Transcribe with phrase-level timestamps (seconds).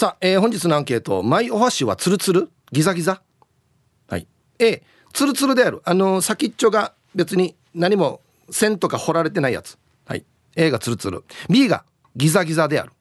[0.00, 2.48] さあ、えー、本日のアンケートマイお箸はツルツル？
[2.70, 3.20] ギザギザ？
[4.06, 4.28] はい。
[4.60, 5.82] A ツルツルである。
[5.84, 9.76] あの先っちょが別に何も線とか掘られてないやつ。
[10.04, 10.24] はい。
[10.54, 11.24] A がツルツル。
[11.50, 11.84] B が
[12.14, 12.92] ギザギザである。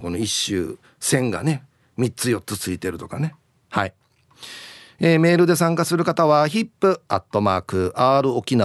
[0.00, 1.62] この一周線がね
[1.98, 3.34] 3つ4つついてるとかね。
[3.68, 3.92] はい。
[5.00, 8.56] えー、メールで参加する方は hip.r 沖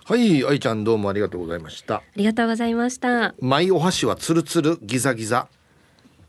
[0.06, 1.96] はい愛ちゃんどうもありがとうございました。
[1.96, 3.34] ありがとうございました。
[3.40, 5.48] マイお箸はつるつるギザギザ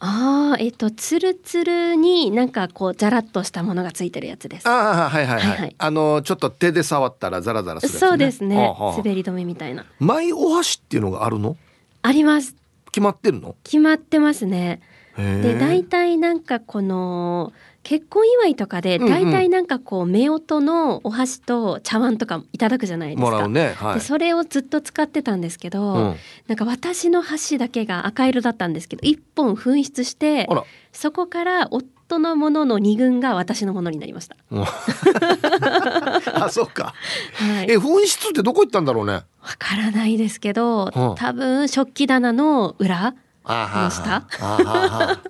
[0.08, 4.70] ああえっとつるつるになんかこうザラッとしたものがついてるやつです。
[4.70, 8.56] ああはいはいはい、はいはい、あのちょっと手で触ったらザラザラする、ね、そうですね。
[8.98, 9.86] 滑り止めみたいな。
[10.00, 11.58] マイお箸っていうのがあるの？
[12.04, 12.56] あります。
[12.92, 13.56] 決まってるの？
[13.64, 14.82] 決まってますね。
[15.18, 17.54] で大体なんかこの
[17.86, 23.30] 結婚祝いとかで大体なんかこう夫婦のお箸と茶碗とかいただくじゃないですか。
[23.30, 26.16] もらうね、はい、でそれをずっと使ってたんですけど、うん、
[26.48, 30.50] なんか私の箸だけが赤色だったんですけど一本紛失して
[30.94, 34.36] そこから夫のものの二軍が私のものになりました。
[36.44, 36.96] あ、そうか。
[37.34, 39.14] はい、え、紛失ってどこ行ったんだろうね。
[39.14, 39.24] わ
[39.60, 43.14] からないですけど、うん、多分食器棚の裏
[43.48, 44.26] の下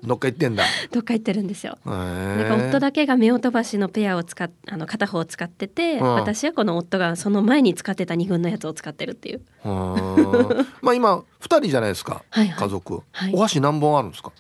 [0.04, 0.64] どっか行ってんだ。
[0.92, 1.78] どっか行ってるんですよ。
[1.86, 9.42] なんか夫だけが夫婦橋のペアを使っあの片方を使ってて、うん、私はこの夫がその前に使ってた二軍のやつを使ってるっていう。
[10.82, 14.32] まあ今二人じゃないですか、はいはい、家族、はい、お箸何本あるんですか？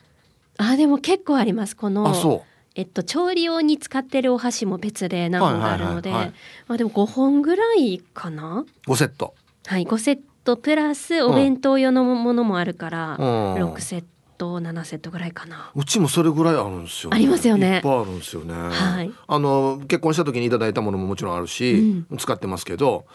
[0.57, 1.75] あでも結構あります。
[1.75, 2.49] このあそう。
[2.77, 6.31] えっと、調理用に使ってるお箸も別で何本かあるので、ま
[6.67, 9.33] あでも5本ぐらいかな？5セット。
[9.65, 14.03] はい5セットプラスお弁当用のものもあるから、うん、6セッ
[14.38, 15.72] ト7セットぐらいかな。
[15.75, 17.78] うちもそれぐらいあるんですよ、ね、ありますよね。
[17.78, 23.05] いっぱいあるんですよね、はい、あの結婚した時にいただいたものももちろんあるし、うん、使ってますけど。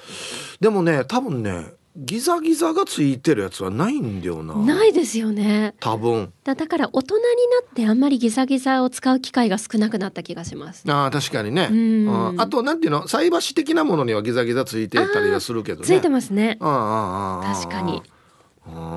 [0.61, 4.55] でもね多分ねギザギザがついてるやつはないんだよな。
[4.55, 5.75] ないですよね。
[5.81, 6.33] 多分。
[6.45, 7.29] だだから大人にな
[7.69, 10.85] ってあんまりギザギザを使う機会が少なくなった気がします。
[10.89, 11.69] あ確かにね。
[12.39, 13.09] あとなんていうの？
[13.09, 15.87] 菜箸的なものにはギザギザついてたりはするけどね。
[15.87, 16.59] ついてますね。
[16.61, 18.03] 確かに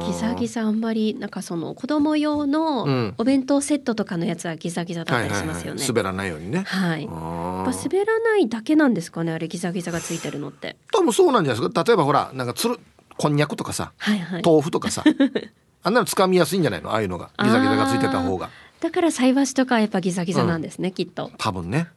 [0.06, 6.64] ギザギザあんまりなんかその子供用のお弁当セットとかのやつはギザギザだったりしますよね、滑らないようにね。
[6.64, 7.08] はい。
[7.08, 10.76] 滑らないだけなんですかねあれギザギザがついてるのって。
[10.92, 11.84] 多分そうなんじゃないですか。
[11.84, 12.80] 例えばほらなんかつる
[13.18, 15.04] こんにゃくとかさ、はいはい、豆腐とかさ。
[15.86, 16.92] あんなの掴みやすいんじゃないの？
[16.92, 18.50] ああいうのがギザギザがついてた方が。
[18.80, 21.32] だから菜箸とかやっぱギザギザなんですね、うん、きっと。
[21.38, 21.88] 多分ね。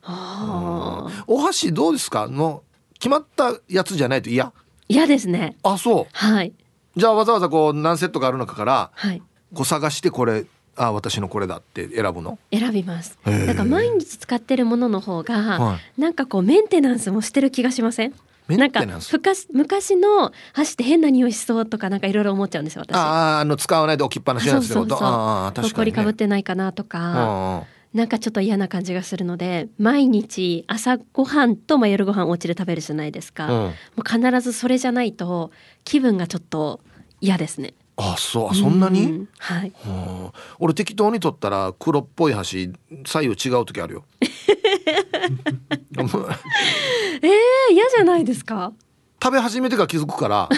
[1.27, 2.27] お箸どうですか？
[2.29, 2.63] の
[2.99, 4.53] 決まったやつじゃないと嫌？
[4.89, 5.57] 嫌ですね。
[5.63, 6.07] あそう。
[6.13, 6.53] はい
[6.97, 9.23] じゃあわざわざこう何セットかある中から、はい、
[9.55, 10.47] こう探してこれ
[10.77, 12.39] あ私のこれだって選ぶの？
[12.53, 13.19] 選びます。
[13.25, 18.15] なんか毎日使ってるものの方が、はい、なんかこうメンテナンスもしてる気がしません？
[18.49, 22.95] なんか昔昔の箸って変な匂いしそうとかなんかいろいろ思っちゃうんですよ私。
[22.95, 27.65] あああの使わないで置きっぱなしなんですけどああ確かに、ね、かぶってないかなとか
[27.97, 35.51] なんかちょっと嫌な感じがするので毎日朝ごはんと、まあ、夜ご飯お家で食べるじゃないですか、うん、もう必ずそれじゃないと
[35.83, 36.81] 気分がちょっと
[37.23, 37.73] 嫌ですね。
[37.97, 42.71] あそうそんなに、うん、はい、はあ、俺適当に取ったら黒っぽい箸
[43.07, 44.05] 左右違う時あるよ。
[44.21, 48.75] えー、嫌じゃないですか？
[49.23, 50.51] 食べ始めてから気づくから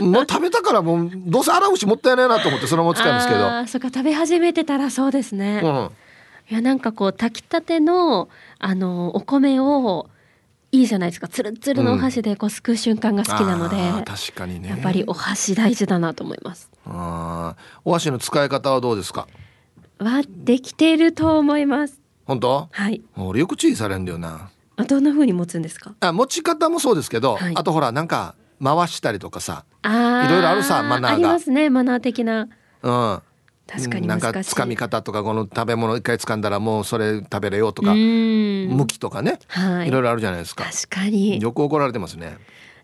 [0.00, 3.46] もう食べたからもうどうせ洗うしもったいないなと思ってそのまま使うんですけど。
[3.46, 5.90] あそっか食べ始めてたらそうですね、うん、
[6.50, 10.08] いやなんかこう炊きたてのあのお米を
[10.72, 11.28] いいじゃないですか。
[11.28, 14.68] つるつるのお箸でこうすくう瞬間が好きなので、確かにね。
[14.68, 16.70] やっぱりお箸大事だなと思います。
[16.86, 19.26] あお箸の使い方はどうですか？
[19.98, 22.00] はできていると思います。
[22.24, 22.68] 本当？
[22.70, 23.00] はい。
[23.16, 24.50] 俺よく注意されるんだよな。
[24.76, 25.94] あどんな風に持つんですか？
[26.00, 27.52] あ持ち方もそうですけど、はい。
[27.56, 31.14] あとほらなんか回したりとかさあーいろいろあるさマナーが。
[31.14, 32.48] ありますねマナー的な。
[32.82, 33.22] うん
[33.72, 38.68] 確かになんかつかみ方とかこの食べ物一回掴んだらもうそれ食べれようとか、うん。
[38.68, 39.88] 向きとかね、はい。
[39.88, 40.64] いろいろあるじゃないですか。
[40.64, 41.40] 確かに。
[41.40, 42.38] よく怒られてますね。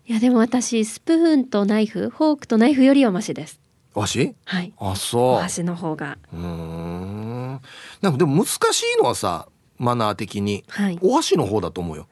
[0.05, 3.59] いやでも私スプーンとナイフフォークとナイフよりはマシです。
[3.93, 4.71] お箸はい。
[4.77, 5.41] あおそう。
[5.41, 6.17] 箸の方が。
[6.33, 7.61] うーん。
[8.01, 10.63] なんかでも難しいのはさマナー的に。
[10.69, 10.99] はい。
[11.01, 12.07] お箸の方だと思うよ、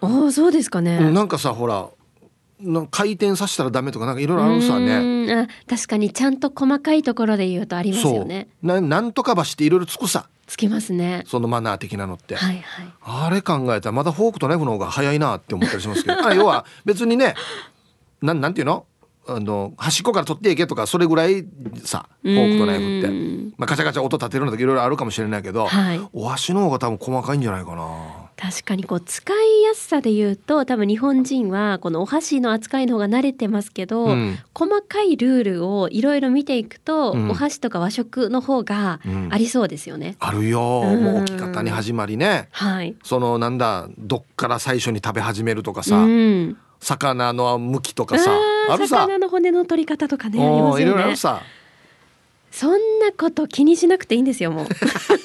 [0.00, 1.88] おおそうですかね、うんなんかさほら
[2.90, 5.26] 回転させたらダメとかなんかいろいろあるさね。
[5.26, 8.48] ねあ確かにちゃんと細かいところで言うとありますよね。
[8.62, 10.28] ななんとか箸っていろいろつくさ。
[10.46, 11.24] つきますね。
[11.26, 12.92] そのマナー的なのって、はいはい。
[13.02, 16.26] あれ考えたらまだフォークとナイフの方が早いなって思ったりしますけど。
[16.26, 17.34] あ要は別にね
[18.22, 18.86] なんなんていうの？
[19.28, 21.46] あの端っこから取っていけとかそれぐらい
[21.84, 23.08] さフォークとナイフって。
[23.08, 23.54] うん。
[23.58, 26.00] まあ、ガチャガチャ音立てるのとかいろいろあるかもしれないけど、はい。
[26.14, 28.27] お箸の方が多分細かいんじゃないかな。
[28.40, 34.38] 確かにこう使いやすさで言うと多分日本人はこのお箸の扱いの方が慣れてますけど、うん。
[34.54, 37.30] 細かいルールをいろいろ見ていくと、うん。
[37.30, 39.28] お箸とか和食の方がうん。
[39.32, 40.14] ありそうですよね。
[40.20, 41.02] あるよ、うん。
[41.02, 42.48] もう置き方に始まりね。
[42.52, 42.94] はい。
[43.02, 48.30] そのなんだどっから最初に食べ始めるとかさ、うん、魚の向きとかさ
[48.70, 49.00] あるさ。
[49.00, 50.94] 魚の骨の取り方とかねいろいますよね。
[50.94, 51.42] ろあるさ。
[52.52, 52.70] そん
[53.00, 54.66] なこと気にしなくていいんですよもう。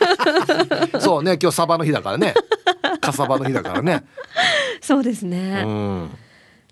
[1.00, 2.33] そうね今日サバの日だからね
[3.01, 4.03] カサバの日だからね、
[4.81, 5.63] そうですうね。
[5.63, 6.09] ん、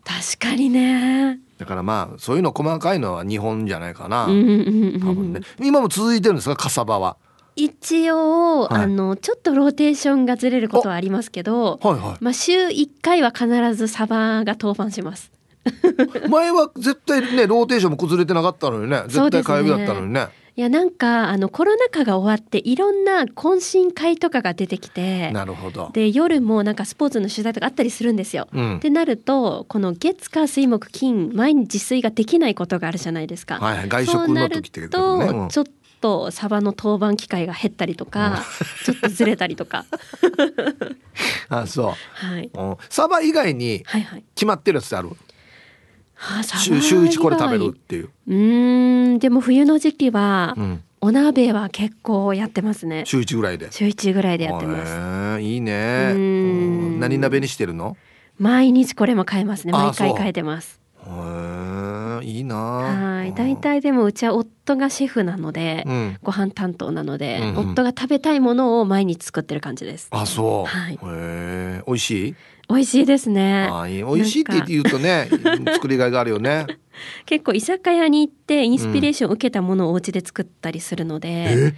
[0.03, 1.39] 確かにね。
[1.57, 4.49] だからまあそういうの細かいのは日本じゃないかな、うんうん
[4.95, 5.41] うん多分ね。
[5.61, 6.55] 今も続いてるんですか？
[6.55, 7.17] 火サバは。
[7.55, 8.83] 一応、はい。
[8.83, 15.31] あのちょっとローテーションがずれることはありますけど、はいはまあ週一回は必ずサバが登板します。
[16.25, 20.27] い前は絶対ねローテーションも崩れてなかったのにね絶対火曜日だったのにね
[20.57, 25.89] いやなんかあのコロナ禍が終わっていろんな懇親会とかが出てきてなるほど。
[25.93, 28.47] で夜もなんかスポーツの取材とかあったりするんですよ。
[28.53, 28.75] うん。
[28.77, 33.59] ってなるとこの月火水木金毎日自炊ができないことがあるじゃないですか。
[33.59, 34.87] はいはい外食の時ってね。
[34.91, 35.65] うんなるとちょっ
[36.01, 38.43] とサバの当番機会が減ったりとか、
[38.83, 39.85] ちょっとずれたりとか、
[41.47, 41.93] あそう。
[42.25, 42.77] はい、うん。
[42.89, 44.23] サバ以外にはいはい。
[44.35, 45.09] 決まってるやつってある？
[45.09, 45.30] はあ、サバ
[46.59, 53.03] 週週一これ食べる以っていう、外うーんでも冬の時期は、うん、お鍋は結構やってますね。
[53.05, 53.71] 週一ぐらいで。
[53.71, 54.85] 週一ぐらいでやってま
[55.37, 55.41] す。
[55.41, 56.13] いいね。
[56.99, 57.97] 何鍋にしてるの？
[58.37, 59.73] 毎日これも変えますね。
[59.75, 60.17] あ毎回そう。
[60.17, 60.79] 変えてます。
[62.23, 63.33] いいなはい。
[63.33, 66.17] 大体でもうちは夫がシェフなので、うん。
[66.21, 67.71] ご飯担当なので、うんうん。
[67.71, 70.07] 夫が食べたいものを毎日作ってる感じです。
[70.11, 70.93] あそう、はい。
[70.93, 72.35] へえ美味しい？
[72.71, 73.69] 美味しいですね。
[73.71, 74.03] あいい。
[74.03, 75.29] 美味しいって言うとね
[75.73, 76.67] 作りがいがあるよね。
[77.25, 81.73] 結構居酒屋に行ってインスピレーションを受けたものをお家で作ったりするので、え？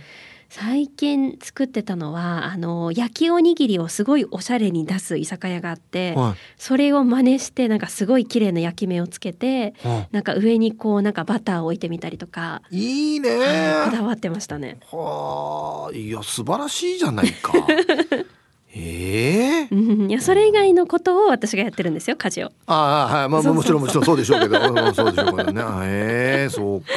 [0.56, 9.88] 最近作ってたのはあの焼きおにぎりをすごいおしゃれに出す居酒屋があって、はそれを真似してなんかすごい綺麗な焼き目をつけてい。
[9.88, 13.30] はなんか上にこうなんかバターを置いてみたりとか、いいいね。
[13.32, 14.78] はいこだわってましたね。
[14.92, 17.54] はあいや素晴らしいじゃないか
[18.76, 19.68] ええ。
[19.72, 19.76] う
[20.08, 22.52] ん、いやそれ以外のことを私がやってるんですよ家事を。
[22.66, 23.30] ああはい。
[23.30, 24.60] まあもちろんもちろんそうでしょうけど。
[24.60, 25.62] うんそうでしょうけどね。
[25.62, 26.88] へえそうか。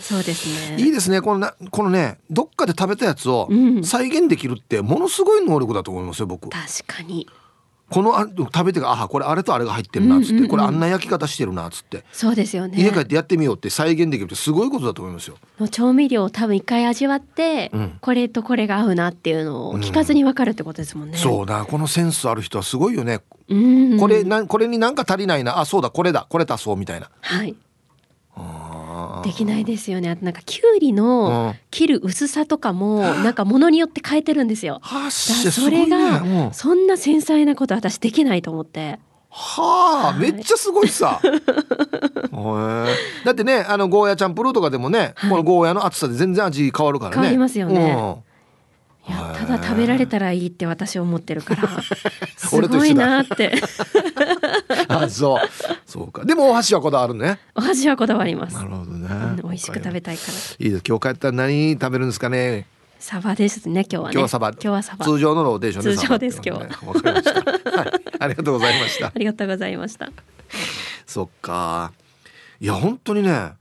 [0.00, 0.82] そうですね。
[0.82, 1.20] いいですね。
[1.20, 3.84] このなこのねどっかで食べたやつをうん。
[3.84, 6.48] 再現できるってものすごい能力だと思いますよ僕。
[6.48, 7.28] 確かに
[7.88, 12.76] このあ食べてがあこれあれとあれが入ってるなっつって、うんうんうんこれあんな焼き方してるなっつって、そうですよね。
[12.80, 15.36] 家帰ってやってみようって再現できるってすごいことだと思いますよ。
[15.58, 21.18] もう調味料を多分一回味わって、うんこれとこれが合うなっていうのを聞かずに分かるってことですもんね。
[21.18, 23.20] そうだこのセンスある人はすごいよね。
[23.48, 23.98] うん。
[24.00, 27.10] これなんこれになんか足りないなあそうだこれだこれ足そうみたいな。
[27.20, 27.54] はい。
[28.34, 28.85] あー
[29.24, 30.10] できないですよね。
[30.10, 31.54] あとなんかきゅうりのうん。
[31.70, 34.80] 切る薄さとかもなんかものによって変えてるんですよ。
[35.10, 36.86] それが、そん。
[36.86, 38.98] な繊細なこと私できないと思って。
[39.28, 40.32] はあ、はい。
[40.32, 41.20] めっちゃすごいさ。
[43.24, 45.30] だってねあのゴーヤチャンプルーとかでもね、はい。
[45.30, 47.16] このゴーヤの厚さで全然味変わるからね。
[47.16, 47.96] 変わりますよね。
[47.98, 48.26] うん。
[49.08, 51.68] いやただ食べられたらいいって私思ってるから。
[52.36, 53.52] すごいなって
[55.06, 55.38] あそう
[55.86, 57.38] そうかでもお箸はこだわるね。
[57.54, 59.08] お箸はこだわりますな、るほどね。
[59.10, 62.66] うん、美味しく食べたいからいいです今日帰ったら何食べるんですかね？
[62.98, 64.50] サバですね今日はね今日はサバ。
[64.50, 67.80] 今日はサバ通常のローテーションで通常ですサバってことねわかりました。
[67.80, 69.12] はい、ありがとうございましたあ。
[69.16, 70.10] りがとうございました
[71.06, 71.92] そっか。
[72.58, 73.52] いや本当にね、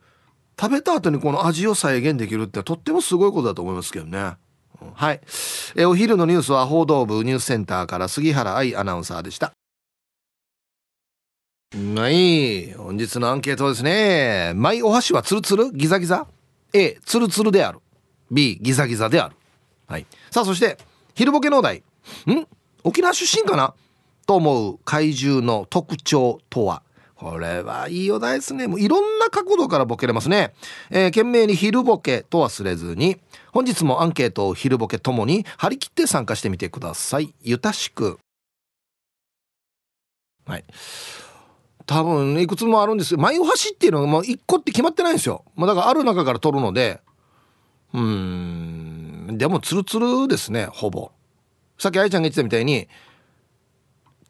[0.60, 4.20] 食べた後にこの味を再現できるってとってもすごいことだと思いますけどね。
[4.82, 5.22] うんはい。
[5.76, 9.52] えお昼のニュースは報道部ニュースセンターから杉原愛アナウンサーでした。
[11.74, 12.74] はい。
[12.74, 14.54] 本日のアンケートですね。
[14.56, 15.72] マイお箸はツルツル？
[15.72, 16.28] ギザギザ
[16.74, 17.80] ?A、ツルツルである。
[18.32, 19.36] B、ギザギザである。
[19.88, 20.06] はい。
[20.32, 20.78] さあ、そして、
[21.16, 21.80] 昼ボケのお題。
[21.80, 21.84] ん？
[22.84, 23.74] 沖縄出身かな？
[24.26, 26.82] と思う怪獣の特徴とは？
[27.16, 28.68] これはいいお題ですね。
[28.68, 30.54] もういろんな角度からボケれますね。
[30.92, 33.18] えー、懸命に昼ボケと忘れずに、
[33.52, 37.34] 本日もアンケートを昼ボケともに張り切って参加してみてください。
[37.42, 38.20] ゆたしく。
[40.46, 40.66] はい。
[41.86, 43.20] 多分、いくつもあるんですよ。
[43.20, 45.44] 前を走っていうのがもう1個って決まってないんですよ。
[45.56, 47.02] まあ、だからある中から取るので、
[47.94, 51.12] うん、でもツルツルですね、ほぼ。
[51.78, 52.88] さっき愛ちゃんが言ってたみたいに、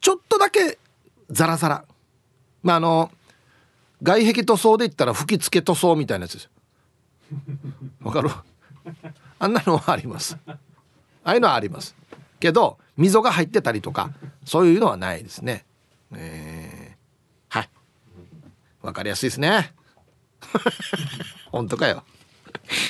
[0.01, 0.77] ちょっとだけ
[1.29, 1.85] ザラザラ。
[2.63, 3.12] まあ、あの、
[4.03, 6.50] 外壁塗装で言ったら吹き付け塗装みたいなやつです。
[8.01, 8.29] わかる？
[9.39, 10.57] あんなのはありますあ
[11.24, 11.95] あいうのはあります
[12.39, 14.12] けど溝が入ってたりとか
[14.45, 15.65] そういうのはないですね
[16.13, 16.75] えー、
[18.86, 19.74] わかりやすいですね。
[21.51, 22.04] 本当かよ。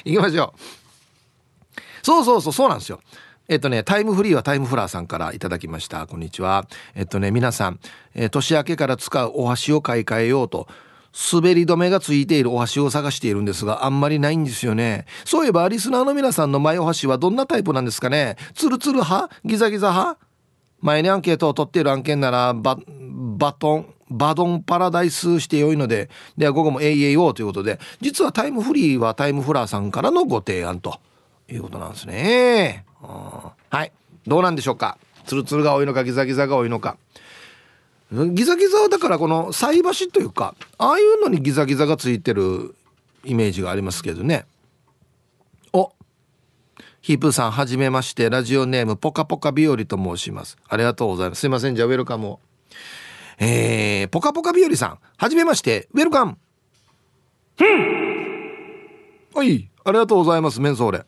[0.03, 0.59] 行きましょう。
[2.03, 2.99] そうそうそうそうなんですよ。
[3.47, 6.05] えっとね、タイムフリーはタイムフラーさんからいただきました。
[6.05, 6.67] こんにちは。
[6.95, 7.79] えっとね、皆さん、
[8.13, 10.67] えー、年明けから使うお箸を買い替えようと、
[11.31, 15.05] 滑り止めがついているお箸を探しているんですがあんまりないんですよね。
[15.23, 18.35] そういえばリスナーの皆さんの前お箸はどんなタイプなんですかね。
[18.53, 19.33] ツルツル派？
[19.45, 20.19] ギザギザ派？
[20.81, 22.77] 前にアンケートを取っている案件ならバ
[23.37, 23.94] バトン？
[24.09, 30.99] バドンパラダイスして良いのででは午後も AAO ということで実はタイムフリーはタイムフラーさんからのご提案と
[31.49, 32.85] いうことなんですね。
[33.01, 33.91] はい。
[34.27, 34.97] どうなんでしょうか？
[35.25, 36.97] ツルツルが多いのかギザギザが多いのか。
[38.11, 42.75] ギザギザはだからこの菜箸というかああいうのにギザギザがついてる
[43.23, 44.45] イメージがありますけどね。
[45.73, 45.91] お。
[47.01, 48.29] ヒープーさんはじめまして。
[48.29, 50.57] ラジオネームポカポカ日和と申します。
[50.67, 51.41] ありがとうございます。
[51.41, 51.75] すいません。
[51.75, 52.39] じゃあウェルカムを。
[53.37, 56.37] えー、ポカポカ日和さんはじめましてウェルカム
[59.33, 61.05] はいありがとうございますメンソーレ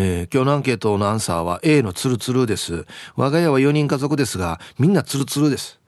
[0.00, 2.86] えー、今日のアンケートのアンサーは A のツルツルです。
[3.16, 5.80] 我が家は4人家族ですが、みんなツルツルです。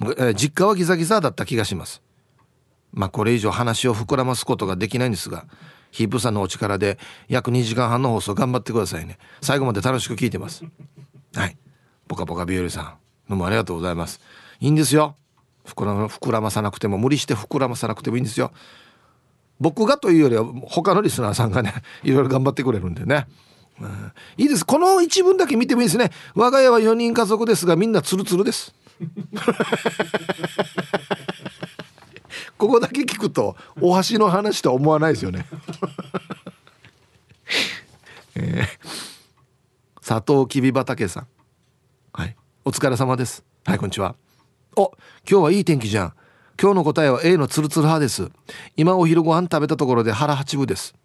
[0.00, 2.02] えー、実家はギザギザだった気がします。
[2.92, 5.44] まあこれ以上話を膨らますことができないんですが、
[5.90, 9.18] ヒープさんのお力で約2時間半の放送頑張ってくださいね。
[9.42, 10.64] 最後まで楽しく聞いてます。
[11.34, 11.58] はい。
[12.08, 12.94] ポカポカ日和さん、
[13.28, 14.20] どうもありがとうございます。
[14.60, 15.16] いいんですよ。
[15.64, 18.52] 膨ららまさなくても、無理して膨らまさなくてもいいんですよ。
[19.58, 23.26] 僕がというよりは他のリスナーさんがね いろいろ頑張ってくれるんでね、
[24.36, 24.64] いいです。
[24.64, 26.12] この一文だけ見てもいいですね。
[26.34, 28.72] 我が家は4人家族ですがみんなツルツルです。
[32.56, 35.46] ここだけ聞くとお箸の話とは思わないですよね。
[38.36, 38.66] えー、
[40.06, 41.26] 佐藤きび畑さん。
[42.68, 43.44] お疲れ様です。
[43.64, 44.16] はいこんにちは。
[44.74, 44.90] お
[45.24, 46.14] 今日はいい天気じゃん。
[46.60, 48.28] 今日の答えは A のツルツル派です。
[48.76, 50.96] 今お昼ご飯食べたところで腹八分です。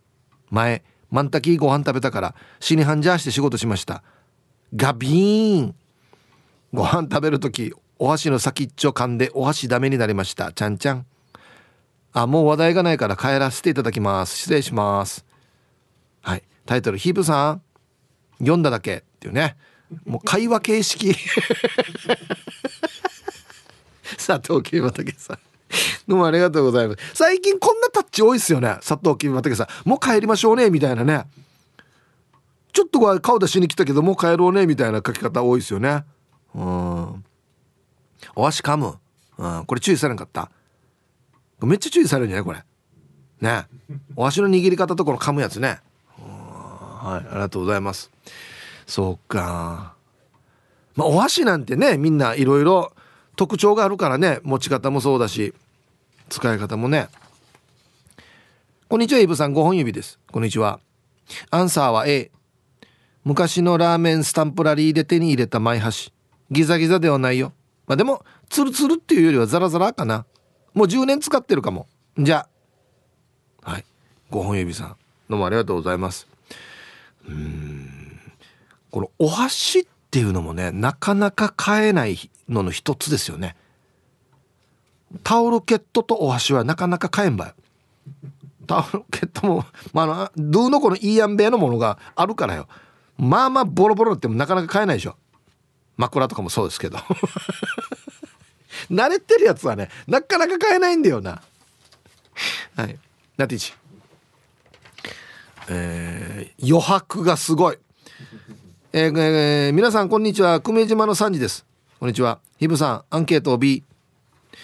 [0.50, 4.02] 前マンタキーご飯食べたから死に半ジャーして仕事しました。
[4.76, 5.76] ガビーン。
[6.74, 10.54] ご飯食べる時お箸の先っちょ噛んでお箸ダメになりました。
[10.54, 11.06] ちゃんちゃん。
[12.12, 14.36] あもう話題がないから帰らせていただきます。
[14.36, 15.28] 失礼します。
[16.22, 17.62] はいタイトルヒープさん。
[18.40, 18.96] 読んだだけ。
[18.96, 19.58] っていうね。
[20.06, 21.16] もう会話形式。
[24.18, 25.40] 佐藤木畑さん。
[26.08, 27.00] どうもありがとうございます。
[27.14, 28.78] 最近こんなタッチ多いですよね。
[28.86, 29.90] 佐藤木畑さん。
[29.90, 31.26] もう帰りましょうねみたいなね。
[32.74, 36.04] ちょっと顔出しに来たけどもう帰ろうねみたいな書き方多いですよね。
[36.56, 37.26] うん。
[38.36, 38.98] お足噛む、
[39.38, 40.52] うん、これ注意されんかった。
[41.62, 42.64] めっちゃ注意されるんじゃないこれ。
[43.42, 43.66] ね。
[44.16, 45.80] お足の握り方とこの噛むやつね。
[47.02, 48.12] はいありがとうございます。
[48.92, 49.94] そうか。
[50.98, 52.92] まあお箸なんてねみんないろいろ
[53.38, 55.54] 特徴があるからね持ち方もそうだし
[56.28, 57.08] 使い方もね。
[58.90, 59.54] こんにちはイブさん。
[59.54, 60.20] 5本指です。
[60.30, 60.82] こんにちは。
[61.52, 62.32] アンサーは A
[63.24, 66.12] 昔のラーメンスタンプラリーで手に入れたマイ箸。
[66.50, 67.54] ギザギザではないよ。
[67.88, 70.26] まあでもツルツルっていうよりはザラザラかな。
[70.74, 71.88] もう10年使ってるかも。
[72.18, 72.46] じゃ
[73.64, 73.72] あ。
[73.72, 73.86] はい。
[74.32, 74.96] 5本指さん。
[75.30, 76.28] どうもありがとうございます。
[77.26, 77.91] うん。
[78.92, 83.56] このお箸っていうのもねなかなか買えないのの一つですよね。
[85.24, 87.54] タオルケットとお箸はなかなか買えんばよ
[88.66, 92.68] タオルケットも、まあ、あのドゥのこのいいやんべのものがあるからよ。
[93.18, 95.16] まあまあボロボロってもなかなか買えないでしょ。
[95.98, 96.98] 枕とかもそうですけど。
[98.90, 101.42] 慣れてるやつはねなかなか買えないんだよな。
[102.76, 102.98] はい。
[103.38, 103.74] ナティチ。
[105.70, 107.78] えー、余白がすごい。
[108.94, 110.60] えー、えー、皆さんこんにちは。
[110.60, 111.66] 久米島の3時です。
[112.02, 112.40] こんにちは。
[112.60, 113.86] ひぶさんアンケートを B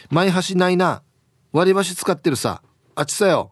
[0.10, 1.02] 前橋ないな。
[1.54, 2.62] 割り箸使ってるさ。
[2.94, 3.52] あっちさよ。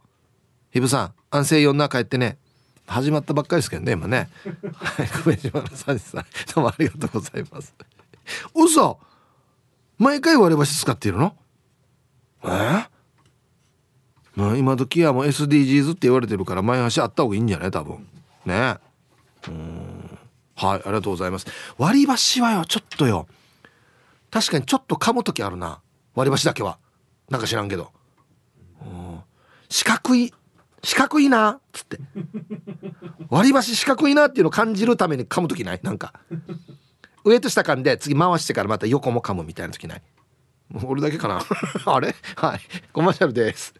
[0.72, 2.38] ひぶさん安静女帰ってね。
[2.88, 4.28] 始まったばっかりですけどね今ね。
[4.74, 6.26] はい久米島のさんさん。
[6.54, 7.74] どうもありがとうございます。
[8.54, 9.00] 嘘！
[9.98, 11.38] 毎回割り箸使っているの？
[12.44, 12.48] え？
[12.48, 12.86] ー、
[14.36, 17.72] まあ、今時はもう SDGs って言われてるから前箸あった方がいいんじゃない？
[17.72, 18.06] 多分。
[18.46, 18.76] ね。
[19.48, 19.95] うん。
[20.56, 21.48] はいありがとうございます。
[21.78, 23.28] 割り箸はよちょっとよ。
[24.32, 25.82] 確かにちょっと噛む時あるな。
[26.14, 26.78] 割り箸だけは。
[27.30, 27.92] なんか知らんけど。
[29.70, 30.34] 四角い
[30.84, 31.60] 四角いな。
[31.74, 32.00] つって。
[33.30, 35.80] 割り箸四角いなっていうのを感じるために噛む時ない？
[35.84, 36.14] なんか。
[37.24, 40.02] 上と下噛んで次回してからまた横も噛むみたいな時ない？
[40.86, 41.42] 俺だけかな？
[41.86, 42.16] あれ？
[42.36, 42.60] はい。
[42.94, 43.74] コマーシャルです。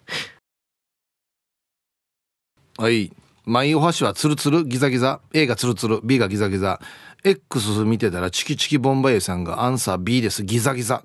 [2.78, 3.14] はい。
[3.46, 5.22] マイお箸はツルツルギザギザ。
[5.34, 6.80] A がツルツル B がギザギザ。
[7.24, 10.44] X 見てたらチキチキボンバイエさんがアンサー B です。
[10.44, 11.04] ギザギザ。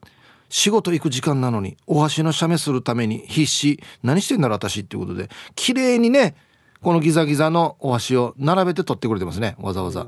[0.48, 3.82] 仕事行く時間なのにお箸の写メするために必死。
[4.02, 5.28] 何してんだろ私っていうことで。
[5.54, 6.34] 綺麗にね
[6.82, 9.56] このギザギザのお箸を並べて取ってくれてますね。
[9.58, 10.06] わざわざ。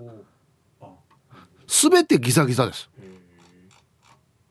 [1.66, 2.90] 全てギザギザです。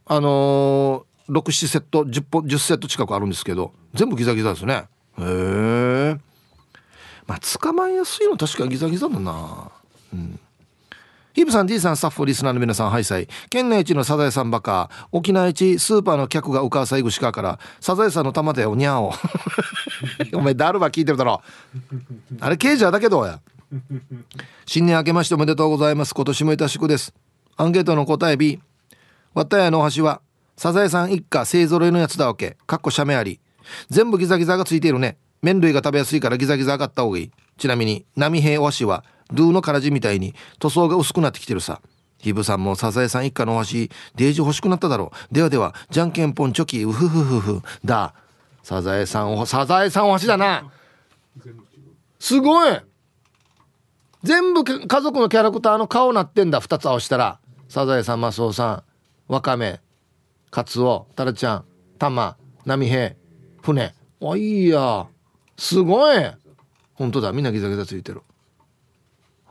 [0.05, 4.87] あのー、67セット10本10セット近くあるんですけど全部ギザギザですね。
[5.17, 5.80] へえ
[7.27, 9.71] まあ捕まえやすいの確かギザギザだな
[10.13, 10.39] うん
[11.33, 13.27] ヒブさん、D さん、スタッフ、リスナーの皆さん、ハイサイ。
[13.49, 14.89] 県内一のサザエさんバカ。
[15.13, 19.13] 沖縄一スーパーの客がうかさいぐしかから、サザエさんの玉でおにゃお。
[20.35, 21.41] お前、ダルバ聞いてるだろ。
[22.41, 23.39] あれ、ケージャーだけどや。
[24.65, 26.13] 新年明けましておめでとうございます。
[26.13, 27.13] 今年もいたしくです。
[27.55, 28.59] アンケートの答え B。
[29.33, 30.21] わったやのお箸は、
[30.57, 32.57] サザエさん一家勢揃いのやつだわけ。
[32.67, 33.39] かっこ写メあり。
[33.89, 35.17] 全部ギザギザがついているね。
[35.41, 37.31] 麺類が食べやすいからギザギザ上がった方がいい。
[37.57, 41.81] ちなみに、波平お箸は、ルーのからじみたいに塗装が薄くなってきてるさ。
[42.17, 45.33] ヒブさんもサザエさん一家のお箸、デージ欲しくなっただろう。
[45.33, 47.61] ではでは、じゃんけんぽんチョキ、うふふふふ。
[47.83, 48.13] だ。
[48.61, 50.71] サザエさんお、サザエさんお箸だな。
[52.19, 52.79] すごい
[54.23, 56.59] 全部家族のキャラクターの顔なってんだ。
[56.59, 57.39] 二つ合わせたら。
[57.67, 58.83] サザエさん、マスオさん、
[59.27, 59.81] ワカメ、
[60.51, 61.65] カツオ、タラちゃん、
[61.97, 63.15] タマ、波平、
[63.61, 63.95] 船。
[64.21, 65.07] あ、いいや。
[65.57, 66.17] すごい。
[66.93, 67.31] 本当だ。
[67.31, 68.21] みんなギザギザついてる。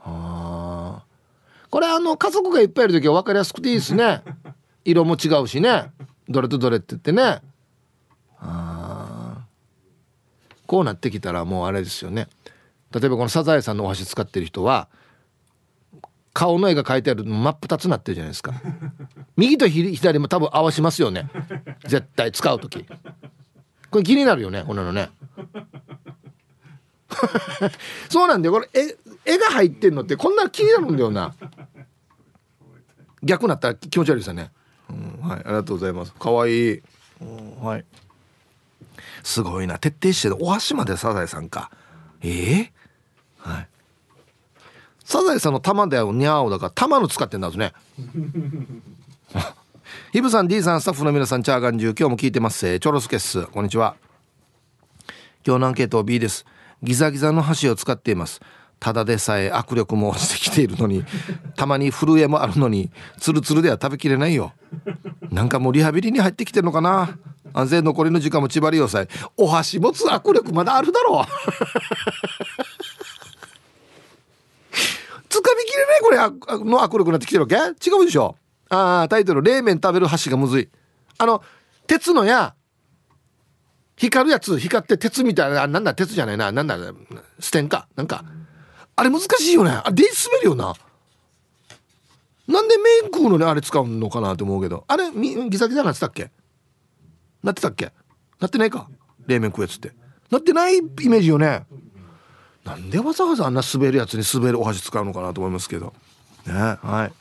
[0.03, 1.03] あ。
[1.69, 4.23] これあの家族がいっぱいいる時は分かりやすくていいですね。
[4.83, 5.91] 色も違うしね。
[6.27, 7.41] どれとどれって言ってね。
[8.39, 9.45] あ。
[10.67, 12.27] こうなってきたらもうあれですよね。
[12.91, 14.89] 例えばこのサザエさんのお箸使ってる人は
[16.33, 18.53] 顔の絵が描いてある真っ二つなってるじゃないですか。
[19.35, 21.29] 右と左も多分合わしますよね。
[21.85, 22.85] 絶対使う時
[23.91, 25.11] これ気になるよねこののね。
[28.09, 28.53] そうなんだよ。
[28.53, 28.97] これ絵
[29.33, 31.35] 絵が入ってんのってこんな気になるんだよな。
[33.21, 34.51] 逆なったら気持ち悪いですよね、
[34.89, 36.13] うん、はいありがとうございます。
[36.13, 36.81] かわいい、
[37.21, 37.85] うん、はい。
[39.23, 39.77] すごいな。
[39.77, 41.69] 徹底してお箸までサザエさんか。
[42.21, 43.67] ええー、はい。
[45.03, 47.73] サザエさんの玉だよにゃおだから玉の使ってんだぞね。
[50.11, 52.79] ヒブさん D さんスタッフの皆さんチャーガンジュ今日も聞いてます。
[52.79, 53.45] チョロスケッス。
[53.47, 53.95] こんにちは。
[55.47, 56.45] 今日のアンケート B です。
[56.83, 58.41] ギザギザの箸を使っています。
[58.81, 61.05] ただでさえ握力も落ちてきているのに
[61.55, 64.51] たまに震えもあるのにツルツルでは食べきれないよ。
[65.29, 67.17] なんかもうリハビリに入ってきてるのかな。
[67.53, 71.25] 安全残りの時間も縛りよさいお箸持つ握力まだあるだろう。
[75.29, 76.17] つかみきれないこれ
[76.65, 77.55] の握力になってきてるわけ？
[77.55, 78.35] 違うでしょ。
[78.71, 80.69] ああタイトル「冷麺食べる箸がむずい」
[81.19, 81.43] あの
[81.87, 82.55] 鉄のや
[83.97, 86.77] 光るやつ光って鉄みたいななんだ鉄じゃないななんだ
[87.39, 88.25] ステンかなんか。
[88.95, 89.71] あれ難しいよね。
[89.71, 90.73] あれで滑るよな。
[92.47, 94.83] なんでメイクのねあれ使うのかなと思うけど。
[94.87, 96.31] あれギザギザなってたっけ？
[97.41, 97.93] なってたっけ？
[98.39, 98.89] なってないか？
[99.27, 99.93] 冷麺食うやつって。
[100.29, 101.65] なってないイメージよね。
[102.65, 105.93] なんでわざわざあんな滑るやつに滑るお箸使うのかなと思いますけど。
[106.45, 107.13] ねはい。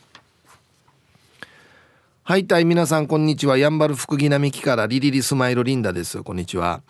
[2.30, 3.58] はいたい皆さんこんにちは。
[3.58, 6.80] やんばる福木並木からリリリスマイルリンダですこんにちは。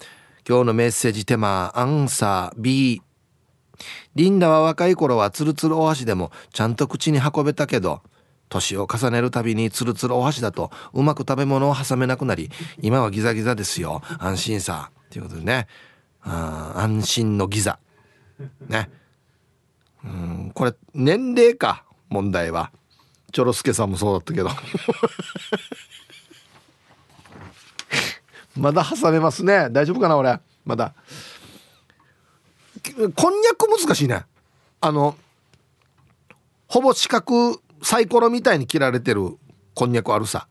[0.46, 3.00] 今日のメッセージテーマアンサー B
[4.14, 8.03] リンダは若い頃はツルツルお箸でもちゃんと口に運べたけど
[8.50, 12.50] 年を重ねるたびにツルツルお箸だとうまく食べ物を挟めなくなり
[12.83, 14.03] 今はギザギザですよ。
[14.18, 14.90] 安心さ。
[15.09, 15.68] ということでね。
[16.20, 17.79] あ安心のギザ。
[18.68, 18.90] ね。
[20.05, 21.87] うんこれ年齢か？
[22.11, 22.72] 問題は。
[23.33, 24.51] チョロスケさんもそうだったけど。
[28.57, 29.69] まだ挟めますね。
[29.71, 30.40] 大丈夫かな俺。
[30.64, 30.95] まだ。
[33.14, 34.25] こんにゃく難しいね。
[34.81, 35.16] あの
[36.66, 39.37] ほぼ四角サイコロみたいに切られてる
[39.75, 40.49] こんにゃくあるさ。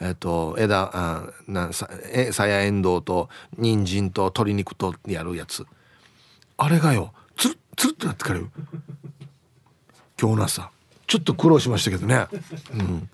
[0.00, 5.66] えっ、と枝あなさえさやえんどうと人参と鶏肉とやるやつ。
[6.56, 8.50] あれがよつるつるってなってからよ
[10.20, 10.70] 今日の朝
[11.08, 12.26] ちょっと苦労しましたけどね。
[12.74, 13.08] うん。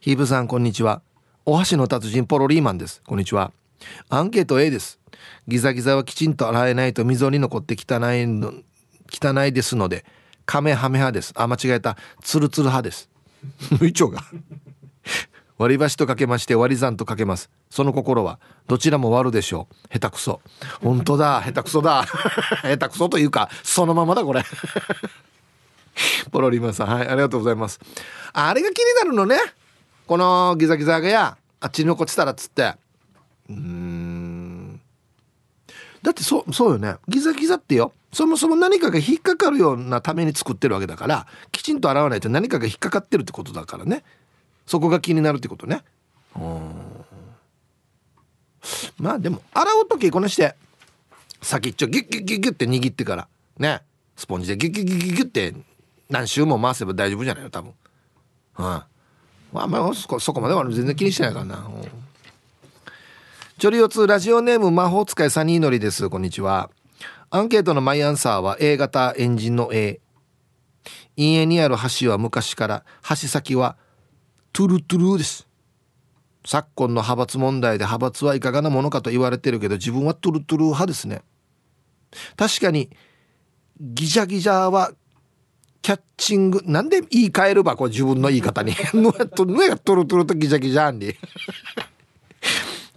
[0.00, 1.02] ヒーブさんこんにちは。
[1.46, 3.00] お箸の達人ポロリーマンです。
[3.06, 3.52] こんにちは。
[4.08, 4.98] アンケート A です。
[5.46, 8.52] ギザギザはきちんと洗えないと溝に残って汚いの
[9.08, 10.04] 汚いですので
[10.46, 11.32] カメハメ派です。
[11.36, 11.96] あ間違えた。
[12.22, 13.08] ツルツル派です。
[13.80, 14.24] 一応が。
[15.58, 17.50] 割り箸とかけまして割り算とかけます。
[17.70, 19.92] その心はどちらも割るでしょう。
[19.92, 20.40] 下手くそ。
[20.82, 21.40] 本当だ。
[21.40, 22.04] 下手くそだ。
[22.62, 24.42] 下手くそというかそのままだこれ。
[26.30, 27.80] ポロリマさんはいありがとうございます。
[28.32, 29.36] あれが気になるのね。
[30.06, 32.74] このギザギザがやあっちに残ってたらっつって。
[33.50, 34.80] うん。
[36.02, 36.96] だってそうそうよね。
[37.08, 37.92] ギザギザってよ。
[38.12, 44.04] そもそも何かが引っかかるようなために作ってるわけだからきちんと洗わないと何かが引っかかってるってことだからね。
[44.66, 45.82] そこが気になるってことね。
[46.36, 46.70] うん。
[48.98, 50.54] まあでも洗う時このして
[51.42, 53.82] 先っちょギュッギュッギュッギュッって握ってからね。
[54.16, 55.54] スポンジでギュッギュッギュッギュッって
[56.08, 57.74] 何周も回せば大丈夫じゃないの多分。
[58.58, 58.64] うん。
[58.64, 58.84] ま
[59.62, 61.88] あまあそこそこまでは全然気にしてないからな、うん、
[63.58, 66.08] チョリオツラジオネーム魔法使いサニーノリです。
[66.10, 66.70] こんにちは。
[67.30, 70.00] アンケートのマイアンサーは A 型エンジンの A
[71.16, 73.76] 陰影にある橋は昔から橋先は
[74.52, 75.46] トゥルトゥルです。
[76.46, 81.22] 昨今の派閥問題で派閥はいかがなものかと言われてるけど自分はトゥルトゥル派ですね。
[82.36, 82.90] 確かに
[83.80, 84.92] ギジャギジャは
[85.82, 88.74] キャッチングなんで言い換えるばこう自分の言い方に。
[88.94, 91.14] ぬやとぬやトゥルトゥルとギジャギジャんに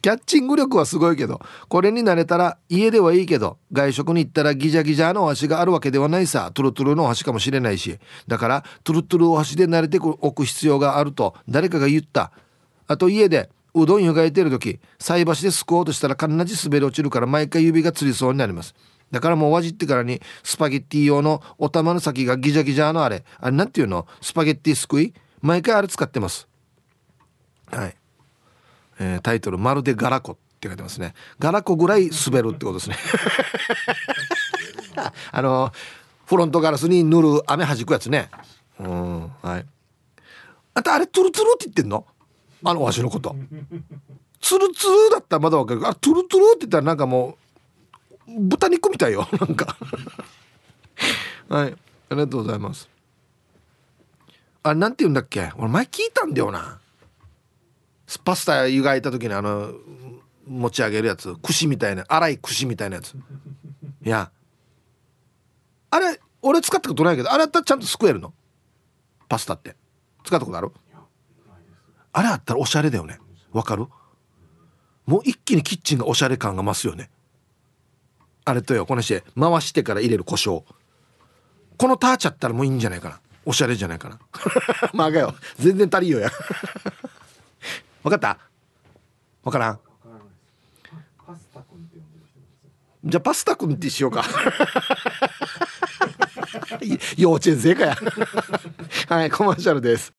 [0.01, 12.31] キャッチング力はすごいけどこれに慣れたら家ではいいけど外食に行ったらギジャギジャのお箸があるわけではないさトゥルトゥルのお箸かもしれないしだからトゥルトゥルお箸で慣れておく必要があると誰かが言った
[12.87, 18.73] あと家でうどん湯がいてる時菜箸ですくおうとしたら必ず滑り落ちるから毎回指がつりそうになります
[19.11, 23.23] だからもうわじってからにスパゲッティ用のお玉の先がギジャギジャのあれ。
[23.39, 24.07] あれなんていうの？
[24.21, 25.13] スパゲッティすくい？
[25.41, 26.47] 毎回あれ使ってます。
[27.67, 27.95] はい。
[28.99, 31.13] えー、タイトル「まるでガラコ」って書いてますね。
[31.39, 32.95] ガラコぐらい滑るってことですね。
[35.31, 35.71] あの
[36.25, 38.29] フロントガラスに塗る雨はじくやつね。
[38.79, 39.65] うんはい。
[40.73, 42.05] あとあれトゥルトゥルって言ってんの？
[42.63, 43.35] あのわしのこと。
[44.39, 45.87] ツルツルだったらまだわかる。
[45.87, 47.35] あトゥルトゥルって言ったらなんかもう
[48.39, 49.75] 豚肉みたいよ なんか。
[51.49, 51.71] はい。
[51.71, 51.75] あ
[52.11, 52.89] りがとうございます。
[54.63, 55.51] あなんて言うんだっけ？
[55.57, 56.79] 俺前聞いたんだよな。
[58.23, 59.73] パスタ湯がいた時にあの
[60.47, 61.35] 持ち上げるやつ。
[61.41, 63.15] 串みたいな粗い串みたいなやつ。
[64.03, 64.31] いや。
[65.89, 68.33] あれ俺使ったことないけどあれやったらちゃんとすくえるの？
[69.29, 69.75] パスタって。
[70.23, 70.71] 使ったことある？
[72.13, 73.19] あれあったらおしゃれだよね。
[73.51, 73.87] わかる？
[75.05, 77.09] もう一気にキッチンがおしゃれ感が増すよね。
[78.45, 80.63] あれとよこのして回してから入れる胡椒
[81.77, 83.19] このターチャったらもういいんじゃないかな。
[83.43, 84.19] おしゃれじゃないかな。
[84.93, 85.33] まあがよ。
[85.57, 86.29] 全然足りよや。
[88.03, 88.37] 分かった？
[89.43, 89.79] 分からん。
[93.03, 94.23] じゃあパスタ君ってしようか。
[97.17, 97.97] 幼稚園生かや。
[99.09, 100.13] はいコマーシャルです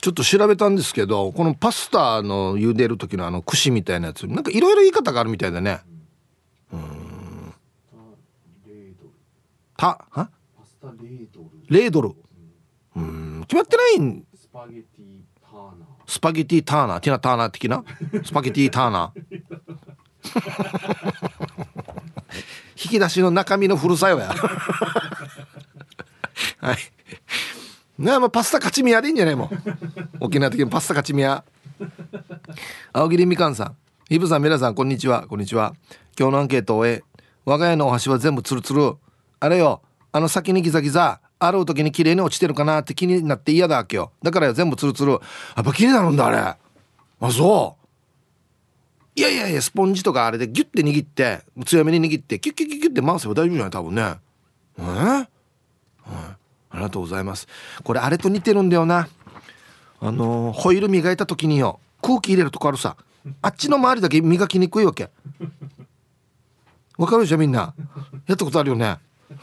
[0.00, 5.80] ちょっと調べたんですけどこのパスタの茹でる時のあの串みたいなやつなんかいろいろ言い方があるみたいだね。
[6.72, 7.54] うん。
[9.76, 10.30] たは？
[11.68, 12.12] レードル。
[12.96, 13.44] うん。
[13.46, 14.24] 決まってないん？
[14.34, 15.74] スパゲティターナー。
[16.06, 17.84] スパゲティターナーティナ・ターナー的な？
[18.24, 19.20] スパゲティターナー。
[22.82, 24.34] 引き出しの中身の古さよや。
[26.58, 26.76] はい
[28.00, 29.50] なあ、まあ、パスタ勝ち宮でいいんじゃないもん
[30.20, 31.44] 沖縄的にパスタ勝ち宮
[32.94, 33.76] 青桐みかんさん。
[34.08, 35.26] イブさん皆さんこんにちは。
[35.28, 35.74] こんにちは。
[36.18, 37.04] 今日のアンケートを終え
[37.44, 38.96] 我が家のお箸は全部ツルツル。
[39.38, 39.82] あれよ
[40.12, 44.12] あの先にギザギザ洗う時に綺麗に落ちてるかなって気になって嫌だわけよ。
[44.22, 45.12] だから全部ツルツル。
[45.12, 45.18] や
[45.60, 46.38] っぱ気になるんだあれ。
[46.38, 46.58] あ
[47.30, 47.80] そう。
[49.14, 54.02] いやいやいやスポンジとかあれでギュッて握って強めに握ってキュッキュッキュッキュッて回せば大丈夫じゃない多分ね。
[54.78, 54.82] え？
[54.82, 55.26] ー、
[56.70, 57.46] ありがとうございます
[57.82, 59.08] これあれと似てるんだよな
[60.00, 62.96] あのー、ホイール磨いた時によ空気入れるとこあるさ
[63.42, 65.10] あっちの周りだけ磨きにくいわけ
[66.96, 67.74] わかるでしょみんな
[68.26, 68.98] やったことあるよね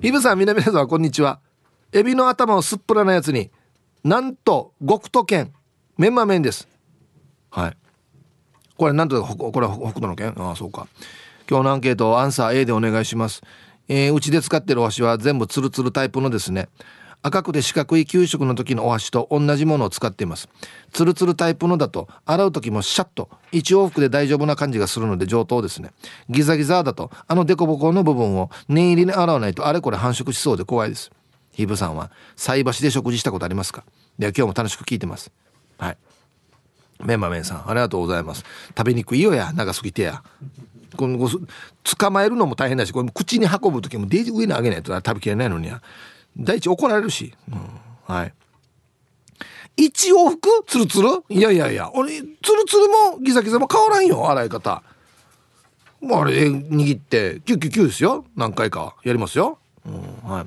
[0.00, 1.40] イブさん、南さん、こんにちは。
[1.92, 3.50] エビの頭をすっぷらなやつに、
[4.02, 5.52] なんと、極都県、
[5.96, 6.68] メンマ麺です。
[7.50, 7.76] はい。
[8.76, 10.86] これ、なんと、これは北斗の県ああ、そうか。
[11.48, 13.42] 今日のアンケート、アンサー A でお願いします。
[13.86, 16.68] えー、うちで使ってるお箸は全部ツルツルタイプのですね。
[17.22, 20.48] 赤くて四角い給食の時のお箸と同じものを使っています。
[20.92, 25.92] ツルツルタイプのだと洗う時もシャッと一往復で大丈夫な感じがするので上等ですね。
[26.28, 31.10] ギザギザだとあのデコボコの部分を念入りに洗わないとあれこれ繁殖しそうで怖いです。
[31.52, 33.84] ヒブさんは菜箸で食事したことありますか？
[34.18, 35.30] では今日も楽しく聞いてます。
[35.78, 35.96] はい。
[37.02, 38.44] メンマメンさんありがとうございます。
[38.76, 40.22] 食べにくいよや長すぎてや。
[40.94, 41.28] この
[41.82, 45.70] 捕まえるのも大変だしこれ口に運ぶ時もデージ上に上げないと食べきれないのに
[46.36, 48.32] 第一怒られるし、うん、はい。
[49.76, 51.08] 一往復ツルツル？
[51.28, 51.90] いやいやいや。
[51.94, 52.30] 俺ツル
[52.66, 54.82] ツルもギザギザも変わらんよ洗い方。
[56.00, 58.24] もうあれ握ってキュキュキュですよ。
[58.36, 60.46] 何回かやりますよ、うん、はい。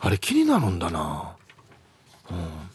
[0.00, 1.34] あれ気になるんだな。
[2.30, 2.67] うん。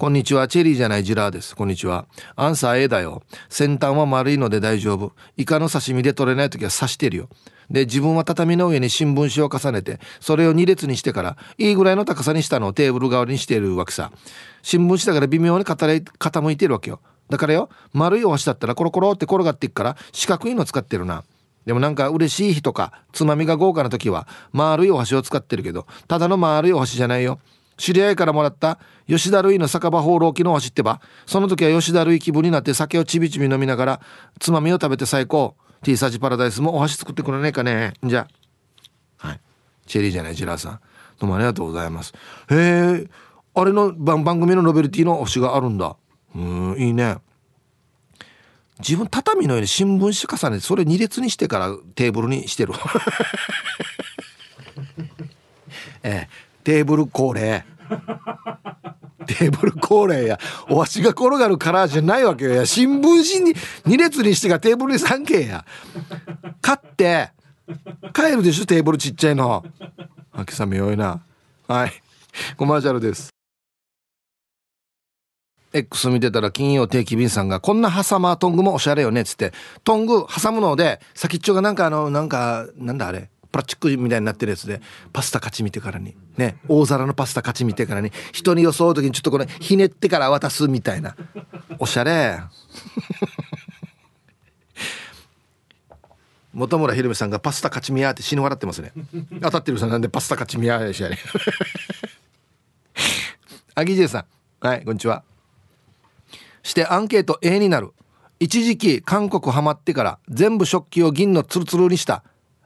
[0.00, 0.48] こんにちは。
[0.48, 1.54] チェリーじゃないジラーです。
[1.54, 2.06] こんにちは。
[2.34, 3.22] アンサー A だよ。
[3.50, 5.12] 先端は丸いので大丈夫。
[5.36, 7.28] イカの刺身で取れない時は刺してるよ。
[7.70, 14.10] で、自分は畳の上に新聞紙を重ねて、それを2列にしてから、いいぐらいの高さにしたのをテーブル代わりにしているわけさ。
[14.62, 17.00] 新聞紙だから微妙に傾いてるわけよ。
[17.28, 21.24] だからよ、丸いお箸だったらコロコロって転がっていくから、四角いの使ってるな。
[21.66, 27.38] でもなんか嬉しい日とか、つまみが豪華な時は、丸いお箸を使ってるけど、ただの丸いお箸じゃないよ。
[27.80, 34.00] 知り合いからもらった吉田類の酒場放浪記のを知ってばその時は吉田類気分になって酒をちびちび飲みながら
[34.38, 35.56] つまみを食べて最高。
[35.82, 37.94] T サージパラダイスもお箸作ってくれないかね。
[38.04, 38.28] じゃ
[39.18, 39.28] あ。
[39.28, 39.40] はい。
[39.86, 40.80] チェリーじゃないジラーさん。
[41.18, 42.12] どうもありがとうございます。
[42.50, 43.08] へえ
[43.54, 45.96] あれの番組のノベルティのお箸があるんだ。
[46.34, 47.16] うんいいね。
[48.78, 52.74] 自分畳の上に新聞紙重ねてそれ2列にしてからテーブルにしてる
[56.02, 56.49] ええ。
[56.64, 57.64] テーブル恒例
[59.26, 60.38] テーブル恒例や。
[60.68, 62.52] お箸が転がるカラーじゃないわけよ。
[62.52, 63.54] や新聞紙に
[63.86, 65.64] 2列にしてがテーブルに3軒や。
[66.60, 67.30] 買って
[68.12, 69.64] 帰るでしょテーブルちっちゃいの。
[70.32, 71.22] 秋雨よいな。
[71.68, 71.92] はい。
[72.56, 73.30] コマーシャルです。
[75.72, 79.52] X 見てたら金曜定期便さんがこんな挟まトングもおしゃれよねっつって。
[79.84, 83.30] トング挟むので先っちょがなんかあのなんかなんだあれ。
[83.52, 84.80] ラチックみたいになってるやつで
[85.12, 86.14] パスタ勝ち見てからに。
[86.36, 86.56] ね。
[86.68, 88.12] 大皿のパスタ勝ち見てからに。
[88.32, 91.16] 人に装う時にちょっとこれひねってから渡すみたいな。
[91.78, 92.40] おしゃれ。
[96.54, 98.92] 本村ひろみさんがパスタ勝ち見やって死に笑ってますね。
[99.40, 101.18] 当たってるさんなんでパスタ勝ち見ややしやね
[103.74, 104.24] あぎじえさん。
[104.66, 105.22] はいこんにちは。
[106.62, 107.92] してアンケート A になる。
[108.40, 112.24] 一時期韓国ハマってから全部食器を銀のツルツルにした。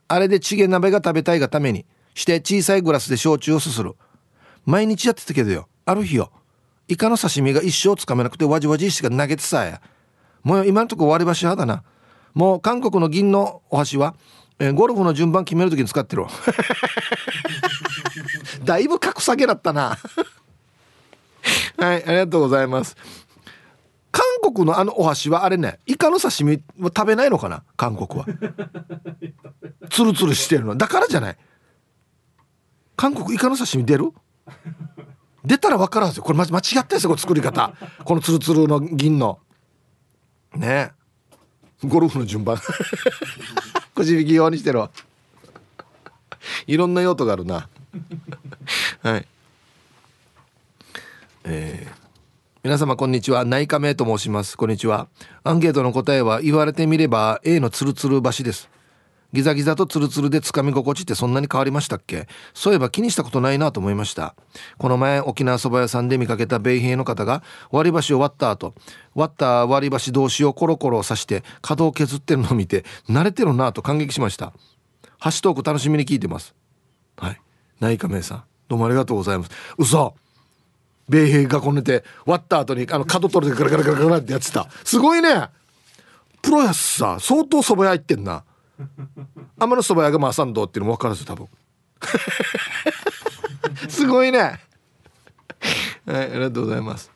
[0.09, 3.95] あれでチゲ鍋が食べたいがためにして小さいグラスで焼酎をすする。
[4.65, 5.69] 毎日やってたけどよ。
[5.87, 6.31] ある日よ
[6.89, 9.81] イカの刺身が一生つかめなくてわじわじしか投げてさや。
[10.43, 11.83] もう今のとこ割り箸派だな。
[12.35, 14.15] もう韓国の銀のお箸は、
[14.59, 16.27] えー、ゴルフの順番決める時に使ってる
[18.65, 19.99] だいぶ格下げだったな。
[21.79, 22.97] はいありがとうございます。
[24.15, 28.27] 韓国のあのお箸はあれねイカの刺身は食べないのかな韓国は。
[29.91, 30.77] ツルツルしてるの。
[30.77, 31.37] だからじゃない。
[32.95, 34.13] 韓国イカの刺身出る？
[35.45, 36.23] 出たら分からんすよ。
[36.23, 37.75] これ間違ってんですよ作り方。
[38.05, 39.41] このツルツルの銀の。
[40.55, 40.93] ね。
[41.83, 42.57] ゴルフの順番。
[43.97, 44.93] くじ引き用にしてるわ。
[46.69, 47.69] いろんな用途があるな。
[49.03, 49.27] はい。
[51.43, 52.04] えー。
[52.65, 53.45] 皆様こんにちは。
[53.45, 54.57] 内科名と申します。
[54.57, 55.09] こんにちは。
[55.43, 58.71] アンケートの答えは言われてみれば A のツルツル橋です。
[59.35, 62.27] ギザギザとツルツルでつかみ心地ってそんなに変わりましたっけ？
[62.55, 64.35] そういえば気にしたことないなと思いました。
[64.79, 68.75] この前沖縄そば屋さんで見かけた米兵の方が割り箸を割った後
[69.15, 74.55] 割った割り箸同士をコロコロ刺して角を削ってるのを見て慣れてるなと感激しました。
[75.19, 76.55] ハッシュトーク楽しみに聞いてます。
[77.19, 77.39] はい。
[77.81, 79.51] 内科名さんどうもありがとうございます。
[79.77, 80.15] 嘘！
[81.09, 84.69] 米兵がこねて割った後にあの角取るでガラガラガラガラってやってた。
[84.85, 85.49] すごいね。
[86.43, 88.45] プロやすさ相当そば屋行ってんな。
[89.59, 91.49] 天のそば屋がまあ三道っていうのも分からず多分。
[93.89, 94.61] すごいね。
[96.07, 97.11] はいありがとうございます。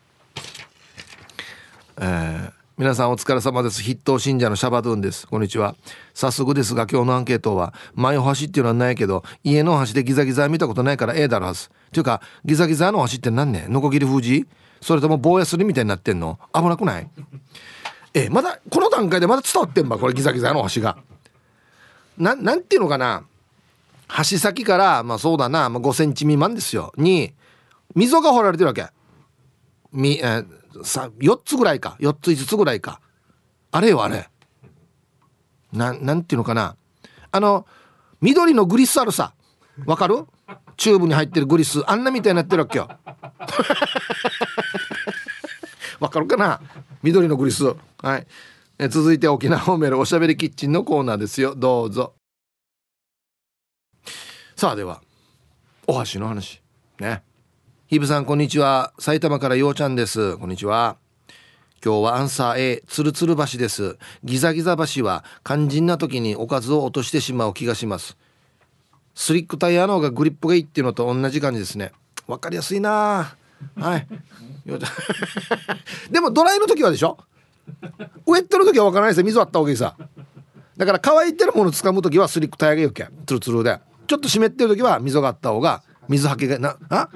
[2.01, 3.83] えー、皆さんお疲れ様です。
[3.83, 5.27] 筆頭信者のシャバドゥンです。
[5.27, 5.75] こんにちは。
[6.13, 11.67] 早速ですが今日のアンケートは前お箸っていうのはないけど家の箸でギザギザ見たことないから A だろはず。
[11.67, 14.47] っていうかギザギザの箸って何ねノコギリ封じ？
[14.79, 16.39] それとも棒やすりみたいになってんの？
[16.53, 17.09] 危なくない？
[18.13, 20.97] えまだこの段階でまだ伝わってんばこれギザギザの箸が。
[22.17, 23.25] ななんていうのかな？
[24.07, 26.93] 箸先からまあそうだな、まあ、5センチ未満ですよ。
[26.95, 27.33] に
[27.93, 28.87] 溝が掘られてるわけ。
[29.91, 31.97] み、えー4つぐらいか。
[31.99, 33.01] 4つ5つぐらいか。
[33.71, 34.29] あれよあれ。
[35.71, 36.75] ななんていうのかな。
[37.31, 37.65] あの
[38.21, 39.33] 緑のグリスあるさ。
[39.85, 40.25] わかる？
[40.77, 41.81] チューブに入ってるグリス。
[41.89, 42.89] あんなみたいになってるわけよ。
[45.99, 46.61] わかるかな？
[47.03, 47.65] 緑のグリス。
[48.01, 48.27] はい。
[48.77, 51.53] え続いて沖縄ホーメルおしゃべりキッチンのコーナーですよ。
[51.55, 52.13] どうぞ。
[54.55, 55.01] さあでは
[55.87, 56.61] お箸の話。
[56.99, 57.23] ね。
[57.89, 58.93] ヒブさんこんにちは。
[58.99, 60.37] 埼玉からようちゃんです。
[60.37, 60.97] こんにちは。
[61.83, 63.97] 今日はアンサー A つるつる橋です。
[64.23, 68.15] ギザギザ橋は肝心な時におかずを落としてしまう気がします。
[69.15, 71.91] スリックタイヤの方がグリップがいいっていうのと同じ感じですね。
[72.27, 73.35] わかりやすいな。
[73.75, 74.07] はい。
[76.11, 77.17] でもドライの時はでしょ？
[78.27, 79.25] ウェットの時は分からないですよ。
[79.25, 79.95] 水あった方がいいさ。
[80.77, 83.79] だから乾いてるもの掴む時はスリックタイヤがいいわけツルツルで。
[84.05, 87.09] ちょっと湿ってる時は溝があった方が水はけがなあ？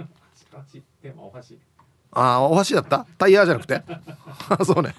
[2.12, 3.06] ああお箸だった？
[3.18, 3.82] タイヤじゃなくて？
[4.66, 4.96] そうね。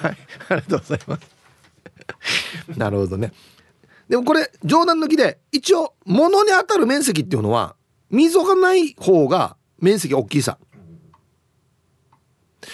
[0.00, 0.16] はい。
[0.50, 2.78] ありがとうございます。
[2.78, 3.32] なるほどね。
[4.08, 7.76] でもこれ冗談抜きで一応物に当たる面積っていうのは
[8.10, 10.58] 溝がない方が面積大きいさ。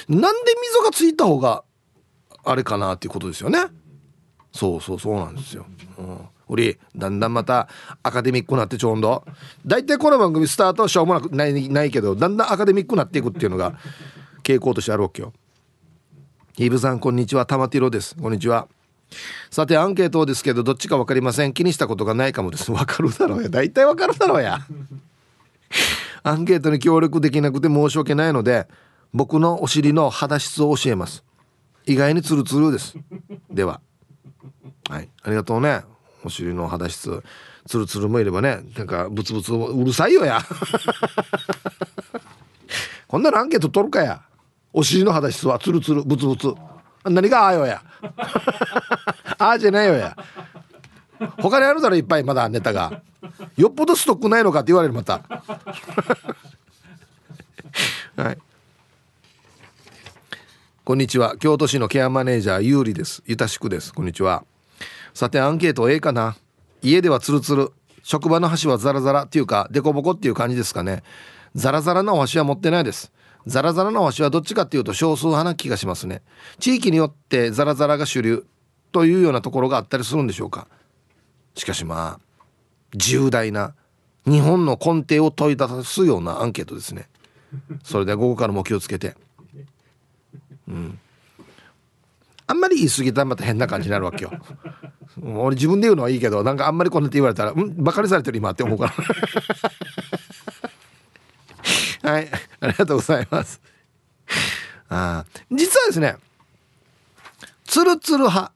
[0.08, 1.64] なんで溝がついた方が
[2.44, 3.58] あれかなっていうことですよね。
[4.52, 5.66] そうそうそうなんですよ、
[5.98, 6.28] うん。
[6.48, 7.68] 俺だんだんまた
[8.02, 9.24] アカデミックになってちょうど
[9.66, 13.78] 大体この番組スタートはしょうもなくないないけどだんだんアカデミックになっていくっていうのが
[14.42, 15.32] 傾向としてあるわけよ
[16.56, 18.68] ヒブさんこんにちは玉ティロですこんにちは
[19.50, 24.58] さてアンケートですけどどっちか分かりません気にしたことがないかもです分かるだろうや大体分かるだろうや
[26.22, 28.66] アンケートに協力できなくて申し訳ないので
[29.12, 31.24] 僕のお尻の肌質を教えます
[31.86, 32.96] 意外にツルツルです
[33.50, 33.80] では
[34.88, 35.82] はいありがとうね
[36.24, 37.22] お尻の肌質
[37.66, 40.40] ツルツルもいればねなんかブツブツうるさいよや。
[43.06, 44.22] こんなのアンケート取るかや。
[44.72, 46.52] お尻の肌質はツルツルブツブツ。
[47.04, 47.82] 何があよや。
[49.38, 50.16] ああじゃないよや。
[51.40, 53.02] 他にあるだろいっぱいまだネタが。
[53.56, 55.22] よっぽどストックないのかって言われるまた。
[58.16, 58.38] はい。
[60.84, 61.36] こんにちは。
[61.38, 63.22] 京都市のケアマネージャーゆうりです。
[63.26, 63.92] ゆたしくです。
[63.92, 64.44] こんにちは。
[65.14, 66.36] さてアンケート A かな。
[66.82, 67.72] 家ではツルツル。
[68.02, 71.02] 職場の箸はザラザラっていうかデコボコっていう感じですかね。
[71.54, 73.12] ザラザラなお箸は持ってないです。
[73.46, 76.22] ザラザラなお箸はどっちかっていうと少数派な気がしますね。
[76.58, 78.44] 地域によってザラザラが主流。
[78.90, 80.68] というようなところがあったりするんでしょうか。
[81.56, 82.20] しかしまあ
[82.94, 83.74] 重大な
[84.24, 87.08] 日本の根底を問い出すようなアンケートですね。
[87.82, 89.16] それでは午後からも気をつけて。
[90.68, 90.98] うん。
[92.46, 94.32] あんまり言い過ぎたらまた変な感じになるわけよ。
[95.22, 98.92] 俺自分で言うのはいいけどなんかあんまりこんなって言われたらうんバカにされてる今って思うか
[102.02, 102.10] ら。
[102.12, 102.28] はい
[102.60, 103.60] ありがとうございます。
[104.90, 106.16] あ実はですね
[107.64, 108.52] ツルツル派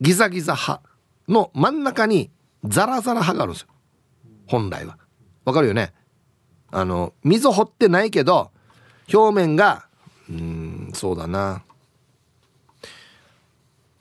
[0.00, 0.82] ギザギザ派
[1.28, 2.30] の真ん中に
[2.64, 3.68] ザラザラ派があるんですよ。
[4.46, 4.98] 本来は。
[5.44, 5.92] わかるよね？
[6.72, 8.50] あの溝掘ってないけど
[9.12, 9.86] 表面が
[10.28, 11.62] うんそうだな。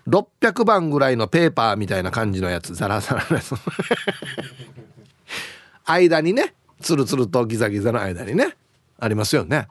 [0.07, 2.73] 600番ぐらいのペーパーみたいな感じのやつ。
[2.75, 3.53] ザラザラのやつ。
[5.85, 8.55] 間にねツルツルとギザギザの間にね。
[8.99, 9.67] ありますよね。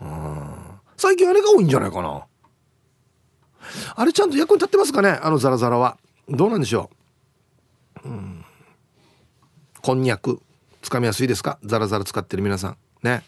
[0.00, 0.54] うん。
[0.96, 2.22] 最近あれが多いんじゃないかな。
[3.96, 5.10] あれちゃんと役に立ってますかね？
[5.10, 5.96] あのザラザラは。
[6.28, 6.90] どうなんでしょ
[8.04, 8.08] う？
[8.08, 8.44] うん。
[9.82, 10.40] こんにゃく。
[10.82, 11.58] つかみやすいですか？
[11.64, 12.76] ザラザラ使ってる皆さん。
[13.02, 13.22] ね。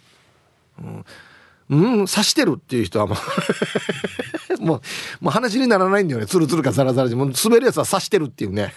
[0.78, 1.04] うん。
[1.70, 4.49] うん刺してるっていう人はもう。
[4.60, 4.80] もう
[5.20, 6.26] もう話にならないんだよね。
[6.26, 8.72] ツルツルかザラザラでもう滑るやつは刺してるっていうね。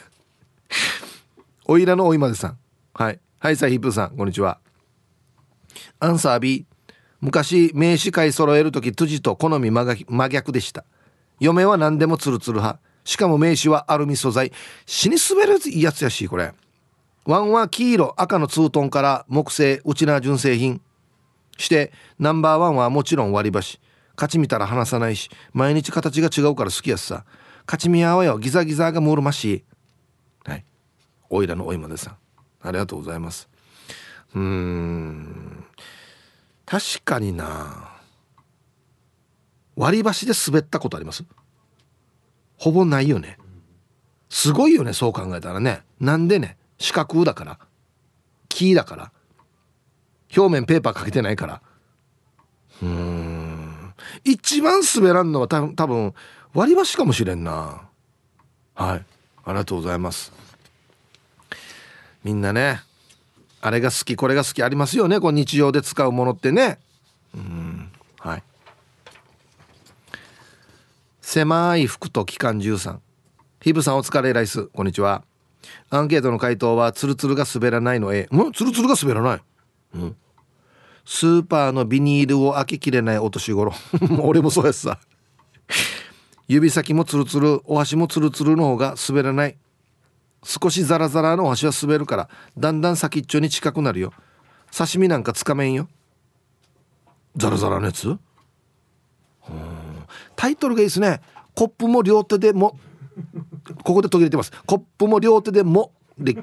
[1.65, 2.58] おいらのおいまでさん。
[2.93, 3.19] はい。
[3.39, 4.17] はいさあヒープさん。
[4.17, 4.60] こんにちは。
[6.00, 6.65] アンサー B
[7.22, 10.84] 昔名刺買い揃える時辻と好み真逆でした。
[11.39, 12.80] 嫁は何でもツルツル派。
[13.06, 14.52] しかも名刺はアルミ素材。
[14.86, 16.54] 死に滑るやつやしこれ。
[17.26, 20.82] ワンは黄色赤のツートンから木製うちな純正品。
[21.58, 23.80] してナンバーワンはもちろん割り箸。
[24.15, 27.26] 勝ち見たら離さないし毎日形が違うから好きやすさ。
[27.65, 29.63] 勝ち見合わよギザギザがモールマシ
[30.46, 30.65] はい。
[31.29, 32.17] おいらのおいまでさん。
[32.62, 33.50] ありがとうございます。
[34.35, 35.65] うーん。
[36.65, 37.92] 確かにな。
[39.75, 41.23] 割り箸で滑ったことあります？
[42.58, 43.38] ほぼないよね。
[44.29, 45.81] すごいよねそう考えたらね。
[46.00, 46.58] なんでね？
[46.77, 47.60] 四角だから。
[48.50, 49.12] 木だから。
[50.35, 51.62] 表面ペーパーかけてないから。
[52.81, 53.23] うん。
[54.24, 56.13] 一番滑らんのは多分
[56.54, 57.82] 割り箸かもしれんな。
[58.76, 59.06] はい。
[59.46, 60.32] ありがとうございます。
[62.24, 62.82] みんなね
[63.62, 65.19] あれが好きこれが好きありますよね。
[65.19, 66.80] こう日常で使うものってね。
[67.36, 67.92] うん。
[68.19, 68.44] はい。
[71.21, 73.02] 狭い服と機関銃さん。
[73.62, 74.65] ヒブさんお疲れライス。
[74.67, 75.24] こんにちは。
[75.90, 78.52] アンケートの回答はツルツルが滑らないの A ん？
[78.52, 79.42] ツルツルが滑らない、
[79.96, 80.15] うん、
[81.06, 83.73] スーパーのビニールを開けきれないお年頃。
[84.21, 84.99] 俺もそうやつさ。
[86.47, 89.58] 指先もツルツルお箸もツルツルの方が滑らない。
[90.43, 94.13] 少しザラザラのお箸は滑るからだんだん先っちょに近くなるよ。
[94.75, 95.87] 刺身なんかつかめんよ。
[97.35, 98.17] ザラザラのやつ？
[100.35, 101.21] タイトルがいいですね。
[101.56, 102.77] コップも両手でも
[103.83, 104.51] ここで途切れてます。
[104.65, 106.35] コップも両手でもで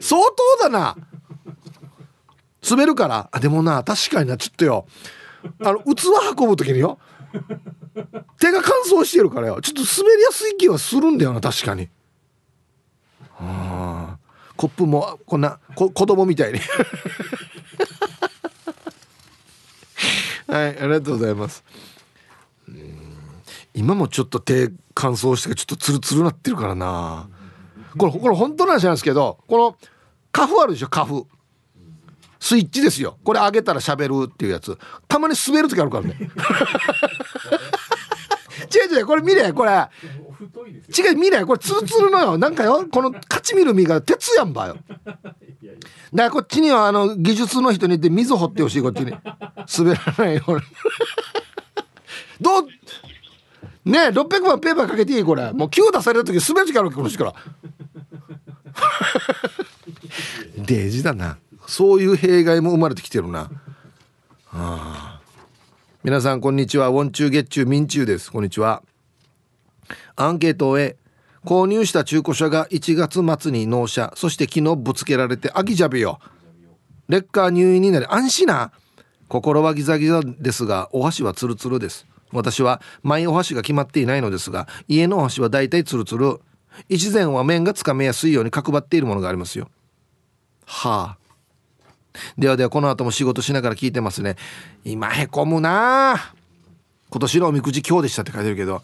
[0.00, 0.22] 相
[0.60, 0.96] 当だな。
[2.68, 3.28] 滑るから。
[3.30, 4.86] あでもな確かになちょっとよ。
[5.62, 6.06] あの器
[6.38, 6.98] 運ぶ時によ。
[8.40, 9.60] 手が乾燥してるからよ。
[9.60, 11.88] ちょっと滑りやすい気はするんだよな確かに。
[13.38, 14.16] あ
[14.56, 16.60] コップもこんなこ子供みたいに。
[20.46, 21.64] はいありがとうございます。
[23.74, 27.28] 今もちょっと手乾燥してちょっとツルツルなってるからな。
[27.96, 29.76] これこれ本当の話なんですけどこの
[30.32, 31.26] カフあるでしょカフ。
[32.40, 33.16] スイッチですよ。
[33.24, 34.76] これ上げたら喋るっていうやつ。
[35.08, 36.14] たまに滑る時あるからね。
[38.74, 39.70] 違う違うこれ見れこれ。
[39.72, 41.42] 違う見れ。
[41.46, 42.36] これツルツルのよ。
[42.36, 44.76] なんかよこの勝ち見る実が鉄やんばよ。
[44.76, 45.16] だか
[46.12, 49.12] らこっちにはあの技術の人に言って水掘ってほしいこっちに。
[49.78, 50.42] 滑らないよ
[52.40, 52.68] どう
[53.84, 55.24] ねえ600万ペーパーかけていい？
[55.24, 57.34] これもう9出される時滑る時あるこの人から
[60.64, 63.40] デージだなそういう弊害も生まれてきてるな。
[63.40, 63.50] は
[64.50, 65.20] あ、
[66.02, 66.88] 皆さんこんにちは。
[66.88, 68.30] ウォンチューゲッチューミンチューです。
[68.30, 68.82] こんにちは。
[70.16, 70.96] アンケートを終え、
[71.44, 76.20] 購入した中古車が1月末に納車、そして昨日ぶつけられて秋ジャビよ。
[77.08, 78.72] レッカー入院になり安心な。
[79.28, 82.06] 心はギザギザですが、お箸はツルツルです。
[82.34, 86.40] 私はマイお箸が決まっていないのですが、家のお箸はだいたいツルツル。
[86.88, 89.70] 一前は面がつかめやすいように角張っているものがありますよ。
[90.66, 91.24] はあ。
[92.38, 94.36] ではではこの後も仕事しながら聞いてますね
[94.84, 96.32] 今へこむな
[97.10, 98.82] 今年のおみくじ今日でしたって書いてるけど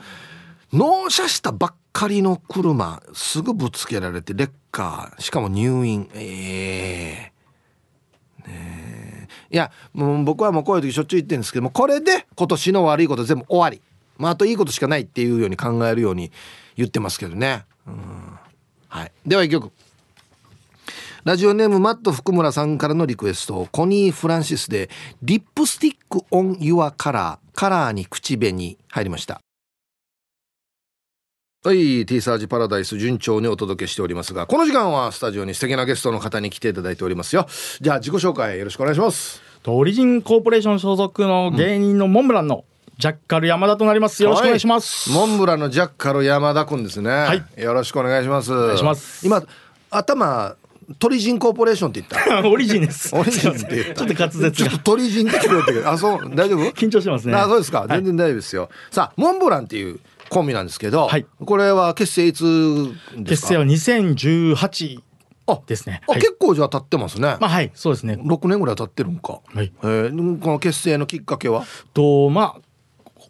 [0.72, 7.32] 納車したばっかりの車すぐぶつけられてレッカーしかも入院え
[8.46, 9.19] えー、ね
[9.50, 13.80] いやもう僕はもうこういう時しょっちゅう言ってるんですけどもこれで今年の悪いこと全部終わり。
[14.16, 16.30] まああといいことしかないっていうように考えるように
[16.76, 17.64] 言ってますけどね。
[17.86, 17.94] うん。
[18.88, 19.12] はい。
[19.26, 19.72] では一曲。
[21.24, 23.68] ラジオネームマット福村さんからのリクエスト。
[23.72, 24.88] コニー・フランシスで
[25.22, 29.42] 「リップスティック・オン・ユア・カラー」カラーに口紅入りました。
[31.62, 37.46] はい、T サージパラダイス順調にお届けしておりますが、この時間はスタジオに素敵なゲストの方に来ていただいておりますよ。
[37.82, 39.42] じゃあ自己紹介よろしくお願いします。
[39.66, 42.64] オリジンコーポレーション所属の芸人のモンブランの
[42.96, 44.22] ジャッカル山田となります。
[44.22, 45.10] よろしくお願いします。
[45.10, 47.10] はい、モンブランのジャッカル山田くんですね。
[47.10, 47.44] はい。
[47.62, 48.54] よろしくお願いします。
[48.54, 49.26] お願いします。
[49.26, 49.42] 今、
[49.90, 50.56] 頭
[50.98, 52.40] 鳥人コーポレーションって言った？
[52.48, 56.62] オリジンですオリジンって言ったちょっと滑舌ちょっと鳥人って聞こえたけどあそう大丈夫？
[56.72, 60.00] 緊張してますねあそうですか、全然大丈夫ですよさあモンブランっていう
[60.30, 62.44] コンビなんですけど、はい、これは結成いつ
[63.26, 65.00] 結成は2018
[65.66, 66.00] ですね。
[66.08, 67.36] あ、結構じゃあ経ってますね。
[67.40, 68.18] まあはい、そうですね。
[68.24, 69.40] 六年ぐらい経ってるんか。
[69.52, 69.72] はい。
[69.82, 71.64] えー、この結成のきっかけは？
[71.92, 72.60] とまあ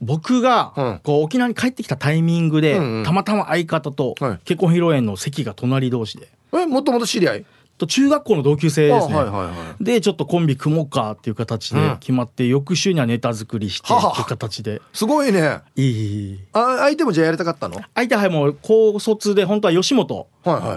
[0.02, 6.28] 僕がこう沖縄に帰ってきたタイミングで、うんうん、たまたま相方と結婚披露宴の席が隣同士で。
[6.52, 7.46] えもともと知り合い？
[7.80, 14.82] と中学校の同級生ですね、はいはいはい、でちょっとコンビ組もうかっていう形で決まって、うん、翌週にはネタ作りしてっていう形で。
[14.92, 15.60] すごいね。
[15.76, 17.80] いいあ相手もじゃあやりたかったの？
[17.94, 20.28] 相手はもう高卒で本当は吉本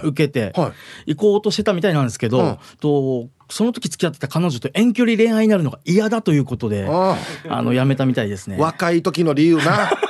[0.02, 0.52] 受けて
[1.06, 7.16] 行こうとしてたみたいなんですけど、はいはい、とその時付き合ってた彼女と遠距離恋愛になるのが嫌だということであ
[7.62, 8.56] のやめたみたいですね。
[8.58, 9.90] 若い時の理由な。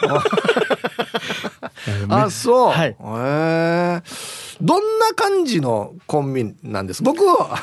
[2.08, 7.02] あそう、はい、へえどんな感じのコンビなんです？
[7.02, 7.62] 僕は、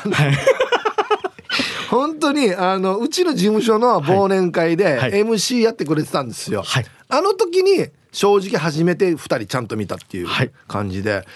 [1.90, 10.28] 本当にあのうちの事務所の忘年会で MC やってくれてたんですよ、はい、あの時に正直初めて2人ちゃんと見たっていう
[10.68, 11.26] 感じで、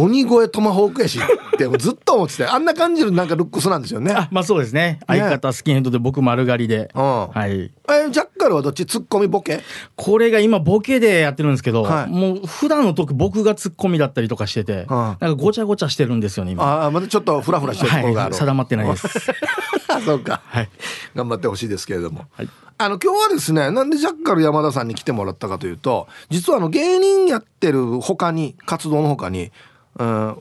[0.00, 4.12] 鬼越トマホークやしってずっと思ってて あんな感じのなんかルックスなんですよね。
[4.12, 5.00] あまあそうですね。
[5.08, 7.72] 相方スキンヘッドで僕丸刈りで、うん、はい。
[7.90, 8.86] えジャッカルはどっち？
[8.86, 9.60] ツッコミボケ？
[9.96, 16.84] これが今ボケでやってるんですけど、はい、もう普段の時僕がツッコミだったりとかしてて、うん、なんかごちゃごちゃしてるんですよね今。
[16.84, 19.08] あまだちょっとフラフラしてるところがある、はい、定まってないです。
[20.04, 20.68] そうか、はい、
[21.16, 22.48] 頑張ってほしいですけれども、はい、
[22.80, 29.50] あの今日はですねなんでジャッカル山田さんに来てもらったかというと実はあの芸人やってる他に活動の他に
[29.96, 30.36] 看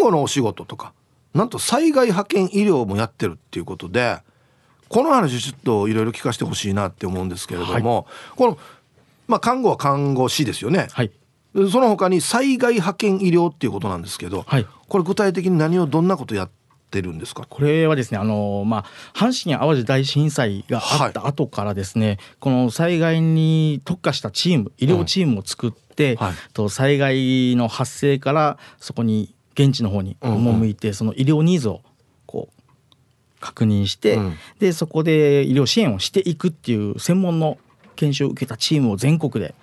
[0.00, 0.92] 護のお仕事とか
[1.34, 4.18] なんと災害派遣医療もやってるっていうことで
[4.88, 8.04] この話ちょっといろいろ聞かせてほしいなって思うんですけれども、はい、
[8.36, 8.58] この
[9.26, 10.88] まあ看護は看護師ですよね。
[10.92, 11.10] はい。
[11.54, 16.61] その他に災害派遣医療っていうことなんですけど、はい、これ具体的に何をどんなことやって
[17.00, 17.46] るんですか？
[17.48, 18.84] これはですねあの、まあ、
[19.14, 26.16] 阪神・淡路大震災があった後からですね、はい、この災害に特化したチーム医療チームを作って、うん。
[26.18, 30.90] はい、と災害の発生からそこに現地の方に赴いて、うん。
[30.90, 31.80] うん、その医療ニーズを
[32.26, 32.62] こう
[33.40, 37.58] 確認して、うん、でそこで医療支援をしていくっていう専門の
[37.94, 39.54] 研修を受けたチームを全国で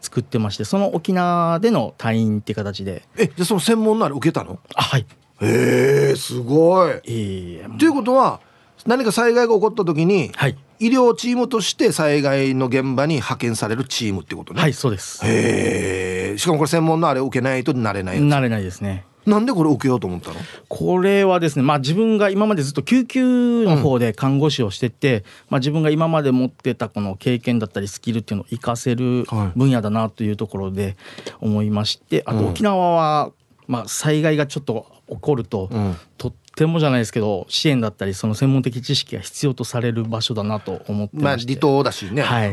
[0.00, 3.02] 作ってまして、その沖縄での隊員っていう形で。
[3.16, 4.58] えじゃその専門なら受けたの？
[4.74, 5.06] あはい
[5.40, 8.40] へえすごい、えー、ということは
[8.86, 14.60] 何か災害が起こった時に、はい、医療チームとして災害の現場に派遣されるチームってことね。
[14.60, 15.20] はいそうです。
[15.24, 19.04] へえしかもこれ専門のあれを受けないとなれないなれないですね。
[19.26, 20.36] なんでこれ受けようと思ったの？
[20.68, 30.96] これはですね、まあ、自分が今までずっと救急の方で看護師をしてて、うん、まあ、自分が今まで持ってたこの経験だったりスキルっていうのを活かせる分野だなというところで
[31.40, 33.30] 思いまして、あと沖縄は、
[33.70, 42.46] まあ、災害がちょっと起こると、うん、とってもじゃないですけど支援だったりその専門的知識が必要とされる場所だなと思ってまして、離島だしね、は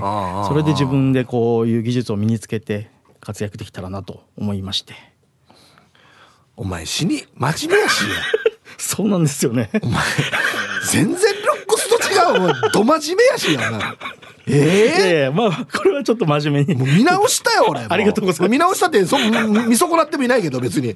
[0.46, 4.94] い、それで自分でこういう技術を身につけて活躍できたらなと思いまして。
[6.56, 8.04] お前死に真面目やし。
[8.78, 9.72] そうなんですよね。
[9.82, 10.04] お前
[10.92, 12.72] 全然ロックスと違う。
[12.72, 13.96] ど真面目やしやな
[14.48, 16.82] ええー、まあこれはちょっと真面目に。
[16.98, 17.82] 見直したよ俺。
[17.90, 18.52] ありがとうございます。
[18.52, 20.96] 見直したってそ見損なってもいないけど別に。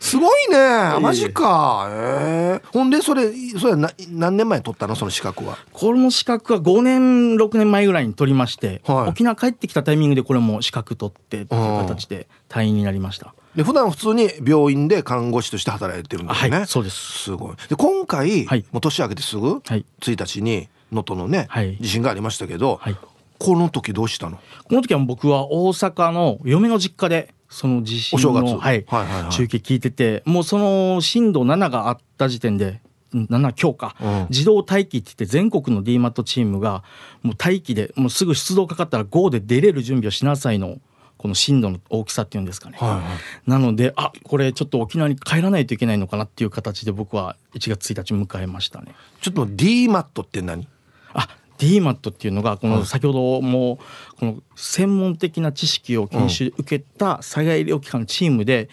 [0.00, 0.58] すごいね
[1.00, 1.88] マジか。
[1.90, 4.94] ええー、ほんでそれそれな何年前取ったの？
[4.96, 5.56] その資格は。
[5.72, 13.34] この資格は5年6年前ぐらいに取りまして、はい、沖縄帰ってきたタイミングでこれも資格取ってっていう形で退院になりました。
[13.56, 16.96] で普段普通に病院で看護師として働いてるんですね、はい、そうです。
[16.96, 17.56] すごい。
[17.68, 22.96] で今回、はい、もう年明けてすぐ、はい、1日に能登のね、はい、地震がありましたけど、はい、
[23.38, 24.38] この時どうしたの？
[24.64, 32.80] この時は僕は大阪の嫁の実家でその地震の、はいはいはいはい、中継聞いててもうその震度7があった時点で
[33.12, 36.82] 7強化、うん、自動待機って言って全国の DMAT チームが
[37.22, 40.78] もう待機でもうすぐ出動かかったら GO で出れる準備をしなさいの
[41.16, 43.00] この震度の大きさっていうんですかね、はいはい、
[43.46, 48.96] なのであこれちょっと沖縄に帰らないといけないのかなっていう形で僕は1月1日迎えましたね。
[49.20, 50.66] ちょっと DMAT って何？
[51.14, 53.78] あ DMAT っていうのがこの先ほども
[54.18, 58.68] この専門的な知識を研修受けた災害医療機関のチームで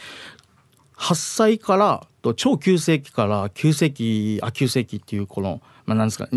[0.97, 6.27] 8歳から超急性期から急性期あ急性期っていうこの、まあ、なんですか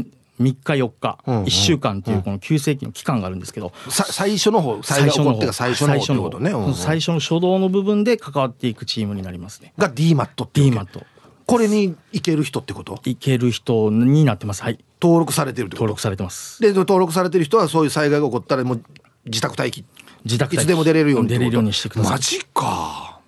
[0.41, 6.75] 3日4日、うんうん、1週間っていうこの急性期の期間があるんですけど、最初の方最初の方最初の方。
[6.75, 9.73] 最初の初動の部分で関わっていくチームになりますね。
[9.79, 11.05] が DMAT って DMAT
[11.47, 13.01] これに行ける人ってこと？
[13.05, 14.63] 行ける人になってます。
[14.63, 14.79] はい。
[15.01, 16.61] 登録されてる登録されてます。
[16.63, 18.85] で登録されてる人はそういう災害が起こったらもう
[19.27, 19.85] 自宅待機。
[20.25, 22.13] 自宅いつでも出れるように出れるようにしてください。
[22.13, 23.21] マジか。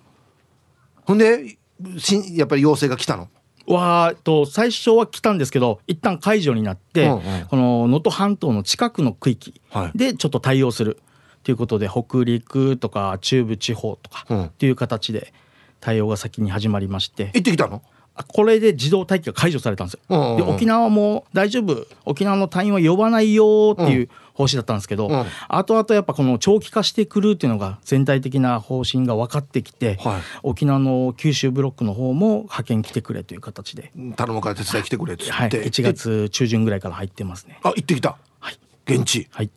[1.05, 1.57] ほんで
[1.97, 3.29] しやっぱり要請が来たの？
[3.67, 9.61] はと最初は来たんですけど一旦解除になって、うんうん、この能登半島の近くの区域
[9.93, 10.99] でちょっと対応する。
[11.43, 15.33] ということで、北陸とか中部地方とかっていう形で
[15.79, 17.81] 対応が先に始まりまして、行ってきたの？
[18.27, 20.37] これで自動待機が解除されたんですよ。
[20.37, 21.85] で沖縄も大丈夫。
[22.05, 33.91] 沖縄の隊員は呼ばないよっていう方針だったんですけど、うん、後々やっぱこの長期化してくるっていうのが全体的な方針が分かってきて、はい、沖縄の九州ブロックの方も派遣来てくれという形で。
[34.15, 35.31] 頼むから手伝い来てくれって。
[35.31, 37.59] はい、1月中旬ぐらいから入ってますね。
[37.63, 38.17] あ行ってきた。
[38.39, 38.59] はい。
[38.85, 39.27] 現地。
[39.31, 39.49] はい。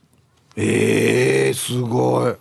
[0.56, 2.34] ええー、すごい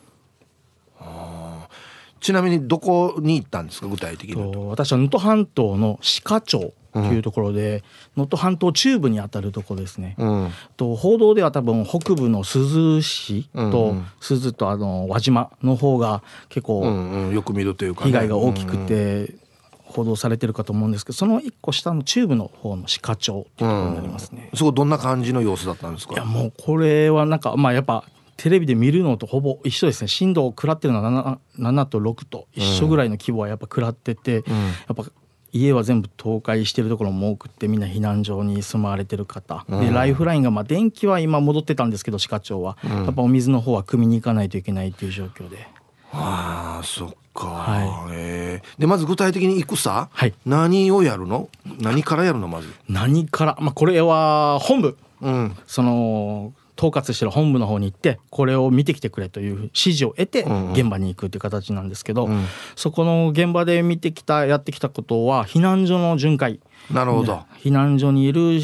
[2.19, 7.83] ちなみにどこに行ったんですか具体的に私は能登半島の鹿賀町というところで
[8.17, 16.85] 能登、うん、半島中部にあたるところですね、うん、と報道では多分北部の珠洲市と珠洲とあの輪島の方が結構、
[17.31, 19.35] よく見るというか、被害が大きくて、
[19.83, 26.13] 報道されてるかと思うんですけどその一個下の中部の方の鹿町っていうところになりますね、うん、そこどんな感じの様子だったんですか？
[26.13, 28.03] いやもうこれはなんかまあやっぱ
[28.41, 30.07] テレビで見るのとほぼ一緒ですね。
[30.07, 34.63] 震度を食らってるのは 7, 7と6と一緒ぐらいの規模はやっぱ食らってて、うん、や
[34.93, 35.03] っぱ
[35.51, 45.67] 家は全部倒壊してるところも多くってみんな避難所に住まわれてる方、うん、でライフラインがまあ電気は今戻ってたんですけど歯科町は、うん、やっぱお水の方は汲みに行かないといけないっていう状況で。
[46.11, 51.49] ああそっか、はい、えー、でまず具体的に行くさ、はい、何をやるの？
[51.79, 52.73] 何からやるのまず？
[52.87, 62.31] 何から、まあ、これは本部、うん、その統括してる本部の方に行ってこれを見てきてくれという指示を得て現場に行くという形なんですけど、うん。
[62.31, 62.45] うん、
[62.77, 66.61] そこの現場で見てきたやってきたことは避難所の巡回。
[66.89, 67.43] なるほど。
[67.61, 68.61] 避難所にいる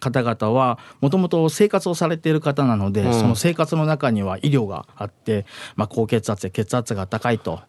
[0.00, 7.60] 方々はもともと生活をされている方なので、うん、その生活の中には医療があって、まあ、高血圧や血圧が高いと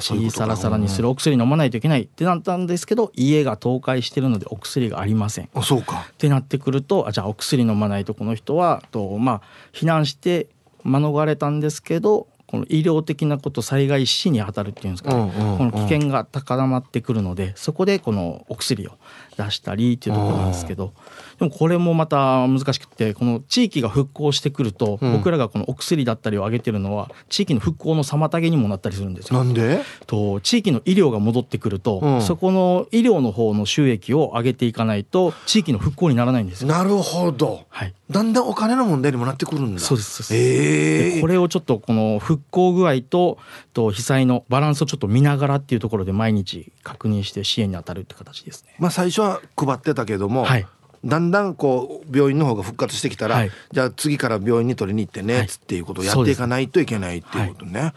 [0.00, 5.48] 血サラサラにするお薬飲まないといけないってなったんですけど家が倒壊してるのでお薬がありません。
[5.54, 6.06] あそうか。
[6.10, 10.48] ってなってくるとあじゃあお薬飲まないとこの人はと、まあ、避難して
[10.84, 18.92] 免れたんですけどこの医療的なこと災害死に当たるっていうんですかね、この危険が高まってくるのでそこでこのお薬を
[19.36, 20.92] 出したりっていうところなんですけど
[21.38, 29.44] でもこれもまた難しくてこの地域が復興してくると、うん、僕らがこのお薬だったりを上げてるのは地域の復興の妨げにもなったりするんですよ。
[29.44, 29.80] なんで？
[30.06, 36.68] と地域の医療が戻ってくると、うん、そこの医療の方の収益を上げていかないと地域の復興にならないんですよ。
[36.68, 39.80] なるほど、はい、だんだんお金の問題にもなってくるんだ。
[39.80, 40.34] そうです。
[40.34, 43.38] えー、これをちょっとこの復興具合と
[43.74, 48.74] と被災のバランスをちょっと見ながらっていうところで毎日確認して支援に当たるって形ですね。
[48.78, 50.66] まあ最初は配ってたけども、はい、
[51.04, 57.80] だんだんこう病院の方が復活してきたら、はい、じゃあ次から病院に取りに行ってねっつっていうことをやっていかないといけないっていうことね。
[57.80, 57.92] はい、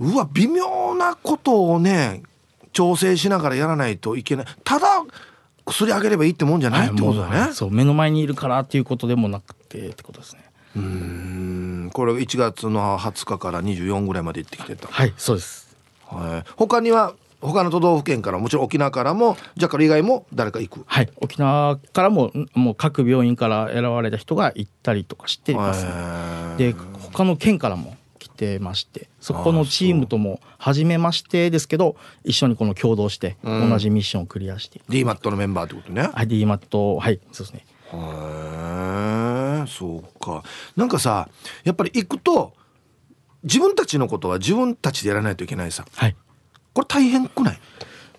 [0.00, 2.22] うわ微妙なことをね
[2.72, 4.46] 調整しながらやらないといけない。
[4.64, 4.86] ただ
[5.64, 7.40] 薬あげればいいってもんじゃないってことだね。
[7.40, 10.44] はい、そう目の前にいるからっていうことでもなくてってことですね。
[10.76, 11.90] うん。
[11.92, 14.88] これ1月の20日から24ぐらいまで行ってきてた。
[14.88, 20.84] はいそうです、はい、他には他の都道府県からもちろん沖縄からもジャカル以外も誰か行く？
[20.86, 21.10] はい。
[21.16, 25.84] 沖縄からももう各病院から選ばれた人が行ったりとかしています。
[26.56, 26.72] で
[27.12, 36.02] 他の県からも来てましてそこのチームとも初めましてですけど一緒にこの共同して同じミッションをクリアして、うん、DMAT のメンバーってことね。
[36.02, 37.66] はい DMAT はいそうですね。
[37.92, 37.96] へ
[39.64, 40.44] えそうか。
[40.76, 41.28] なんかさ
[41.64, 42.52] やっぱり行くと
[43.42, 46.14] 自分たちのことは自分たちでやらないといけないさ、はい、
[46.72, 47.58] これ大変くない？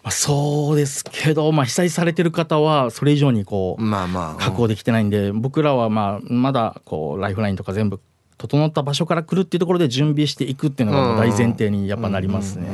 [0.04, 8.01] まあ、そうですけど、まあ、被災されてる方はそれ以上にこう、まあまあ、確保できてないんで僕らはまあまだこうライフラインとか全部
[8.38, 12.68] 整った場所から来るっていうところで準備していくっていうのが大前提にやっぱなりますね。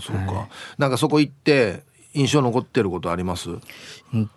[0.00, 1.82] そうか、はい、なんかそこ行って
[2.12, 3.50] 印象残ってることあります、
[4.12, 4.30] うん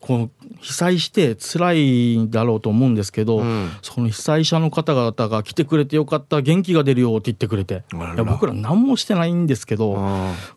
[0.00, 0.30] この
[0.60, 7.84] 被災して辛いだろうと思うんですけど、うん、その被災者の方々が来てくれてよかった元気が出るよって言ってくれて。
[7.92, 9.94] いや僕ら何もしてないんですけど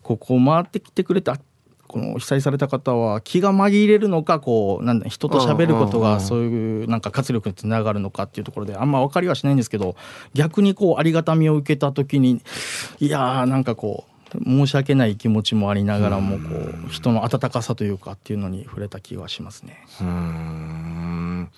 [0.02, 1.30] ここ回ってきてくれて
[1.86, 9.96] この被災された方は気が紛れるのかこうなんだ人と喋ることがそういうなんか活力につながるのかっていうところであんま分かりはしないんですけど
[10.34, 12.42] 逆にこうありがたみを受けた時に
[12.98, 16.54] いやーなんかこう申し訳ない気持ちもありながらもこ
[16.88, 19.84] う人の温かさというかっていうのに触れた気はしますね。
[20.00, 21.50] うん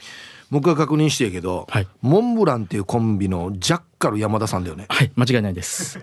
[0.50, 4.86] 僕が確認してるけど、はい、モンブランっていうコンビのジャッカル山田さんだよね。
[4.88, 5.98] はい間違いないです。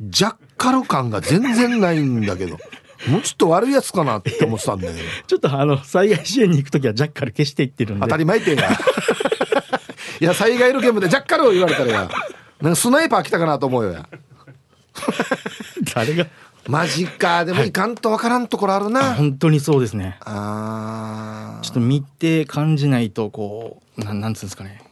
[0.00, 2.58] ジャッカル感が全然ないんだけど。
[3.06, 4.98] もうちょっと悪いやつかなって思ってたんだけど。
[5.26, 8.02] ちょっとあの、災害支援に行く時はジャッカル消していってるんで。
[8.02, 8.64] 当たり前っていうか。
[10.20, 12.10] いや、災害の現場でジャッカルを言われたらや、
[12.60, 14.08] なんかスナイパー来たかなと思うよや。
[15.94, 16.26] 誰が？
[16.66, 17.44] マジか。
[17.44, 20.18] でもいかんとわからんところあるな、はい、本当にそうですね。
[20.20, 24.82] あちょっと見て感じないとこうなんなんつうんですかね。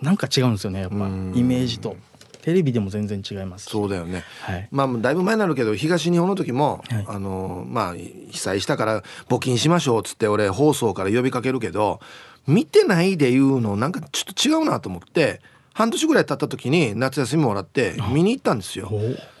[0.00, 0.96] なんか違うんですよねやっぱ。
[0.96, 1.96] イメージと。
[2.42, 3.66] テレビでも全然違います。
[3.66, 11.98] そうだよね、はい、まあだいぶ前になるけど東日本の時も、はい、あのまあ被災したから募金しましょうっつって俺放送から呼びかけるけど
[12.46, 15.40] 見てないで言うのなんかちょっと違うなと思って
[15.76, 18.90] 半年ぐらい経った時に夏休みもらって見に行ったんですよ。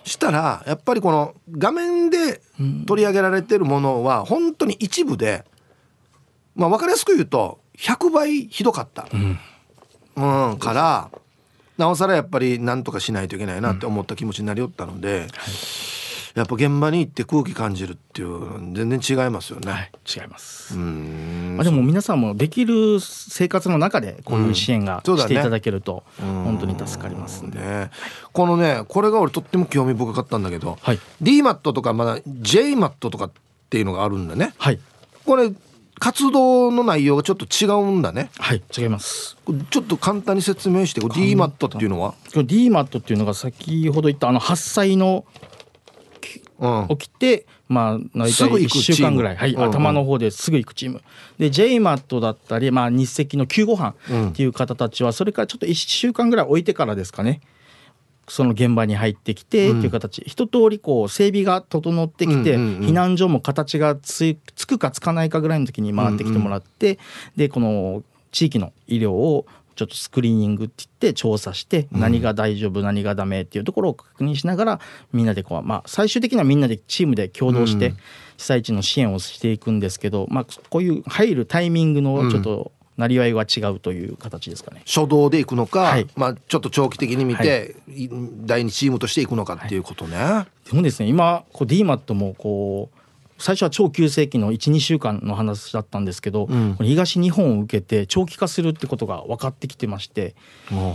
[0.04, 2.42] したらやっぱりこの画面で
[2.86, 5.46] 取り上げられてるものは本当に一部で、
[6.54, 11.10] まあ、分かりやすく言うと100倍ひどかった、うん、うん、から
[11.78, 15.16] なおさらやっぱり何とかしないといけないなって思った気持ちになりよったので。
[15.16, 16.05] うんはい
[16.36, 18.38] やっぱ現場に行って空気感じるっていう
[18.74, 20.76] 全然違いますよね、はい、違います。
[20.76, 27.90] まあでも皆さんもできる生活の中でこういう支援がしていただけると本当に助かりますんで、ね、
[28.34, 33.30] このねこれが俺とっても興味深かったんだけど、はい、DMAT とかまだ JMAT とかっ
[33.70, 34.52] ていうのがあるんだね。
[34.58, 34.78] はい。
[35.24, 35.50] これ
[35.98, 38.28] 活動の内容がちょっと違うんだね。
[38.38, 39.38] はい、違います。
[39.70, 45.24] ちょっと簡単に説明して、DMAT っていうのは ?DMAT っていうのが先ほど言ったあの発災の
[46.88, 51.02] 起きて、まあ大体1週間ぐらい、はい、頭の方ですぐ行くチーム。
[51.38, 53.94] で JMAT だったり、まあ、日赤の救護班
[54.30, 57.40] っていう方たちはそれからちょっと1週間ぐらい置いてからですかね。
[58.28, 66.98] その現場に入ってきてっていう形、うん、一通りこう整備が整ってきて、避難所も形がつつくかつかないかぐらいの時に回ってきてもらって、
[67.36, 68.02] でこの
[68.32, 69.46] 地域の医療を
[69.76, 74.80] ちょっとスクリーニングって言って調査して何が大丈夫、何がダメっていうところを確認しながら
[75.12, 77.94] みんなでこう、まあ、最終的にはみんなでチームで共同して
[78.38, 84.82] 被災地の支援をしていくんですけど、まあ、こういう入るタイミングのちょっと、なりわいは違うという形ですかね。
[84.86, 88.08] 初動でいくのか、はい、まあ、ちょっと長期的に見て、はい、
[88.46, 90.16] 第2チームとしていくのかっていうことね。
[90.16, 92.98] はい、でもですね今こう DMAT もこう
[93.38, 100.34] 最初は超急性期の12週間の話だったんですけど、うん、東日本を受けて長期化するってことが分かってきてまして、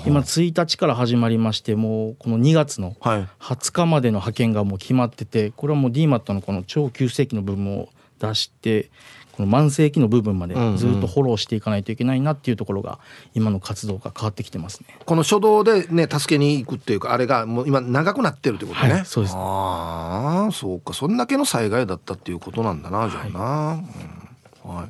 [0.05, 2.95] 今1日から始まりましてもうこの2月の
[3.39, 7.89] 20日までの派遣がもう決まっててこれはもう DMAT のこの超急性期の部分を
[8.19, 8.89] 出して
[9.31, 12.99] この慢性期の部分までずっとフォローしていかないといけないなっていうところが
[13.33, 14.97] 今の活動が変わってきてますね。
[15.05, 18.93] この初動でね助けに行くっていうかあれがもう今長くなってるってことね。
[18.93, 19.35] はい、そうです。
[19.37, 20.93] ああそうか。
[20.93, 24.75] そんだけの災害だったっていうことなんだなじゃあな、はいうん。
[24.75, 24.89] はい、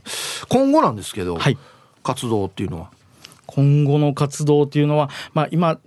[0.50, 1.58] 今後なんですけど、はい、
[2.04, 2.92] 活動っていうのは。
[3.46, 5.78] 今後の活動っていうのはまあ今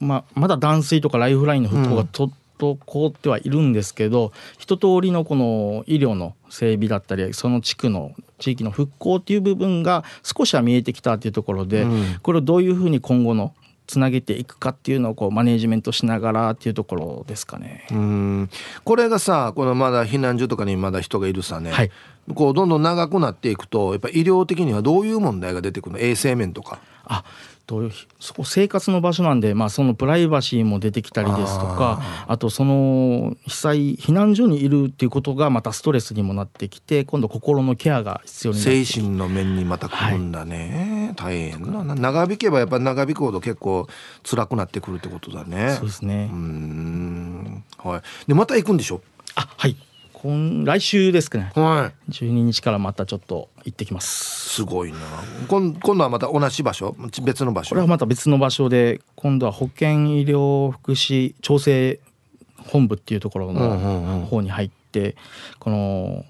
[0.00, 13.54] まあ、まだ断水とかライフラインの復興がと、うん滞ってはいるんですけど一通りのこの医療の整備だったりその地区の地域の復興っていう部分が少しは見えてきたっていうところで、うん、これをどういうふうに今後の
[13.86, 17.86] つなげていくかっていうのをこうマネジメントしながらっていうところですかね。
[17.90, 18.50] うん。
[18.84, 21.90] これがさこのまだ避難所とかにまだ人がいるさね、はい、
[22.34, 25.98] こうどんどん長くなっていくとやっぱ医療的にはどういう問題が出てくるの？
[25.98, 26.78] 衛生面とか。
[27.10, 27.24] あ
[27.66, 41.94] とそこ生活の場所なんで、まあ、そのプライバシーも出てきたりですとかあとその被災避難所にいるっていうことがまたストレスにもなってきて今度心のケアが必要になって精神の面にまた来るんだね、はい、大変な。
[41.94, 43.86] 長引けばやっぱり長引くほど結構
[44.22, 45.74] 辛くなってくるってことだね。
[45.78, 46.30] そうですね。
[46.32, 47.64] うん。
[47.78, 48.02] はい。
[48.26, 49.02] でまた行くんでしょ？
[49.34, 49.76] あはい
[50.22, 54.48] 今来週ですかね、はい、12日からまたちょっと行ってきます。
[54.54, 54.98] すごいな。
[55.48, 56.96] 今今度はまた同じ場所？
[57.22, 57.70] 別の場所？
[57.70, 62.00] これはまた別の場所で今度は保健医療福祉調整
[62.58, 65.16] 本部っていうところの方に入って、
[65.60, 66.24] この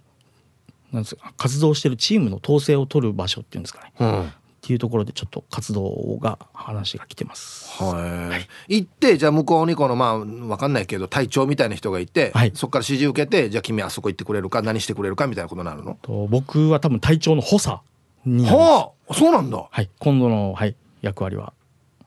[0.93, 4.32] なんですか活動してるチームの統制を取る場所っていうんですかね、うん、
[4.69, 7.83] っていうところでちょっと活動が話が来てます。
[7.83, 8.39] は
[8.69, 8.81] い。
[8.81, 15.97] 行ってじゃあ向こうにこのまあわかんないけど隊長みたいな人がいて、はい、そこから指示受けてじゃあ君あそこ行ってくれるか何してくれるかみたいなことになるの？
[16.03, 17.79] と僕は多分隊長の補佐
[18.27, 19.66] にはあ、そうなんだ。
[19.71, 19.89] はい。
[19.99, 21.55] 今度のはい役割は。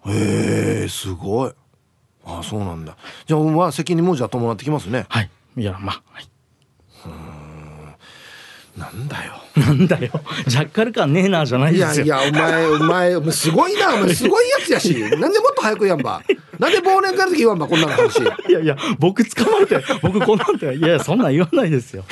[0.05, 1.51] へえすごい。
[2.26, 2.95] ああそうなんだ。
[3.26, 5.07] じゃあまあ責任もじゃあ伴ってきますね。
[5.09, 5.32] はい。
[5.57, 6.28] いやまあはい。
[8.78, 9.34] なんだよ。
[9.58, 10.12] なんだよ。
[10.47, 12.06] ジャッカル感ねえなじゃないですよ。
[12.06, 14.93] いやいやお前お前すごいなお前 すごいやつやし。
[14.93, 16.22] なんでもっと早くやんば。
[16.58, 18.20] なんで忘年会の時言わんばこんなの話。
[18.49, 22.06] いやいや僕捕まえて僕こんなんていやそんなん言わないですよ。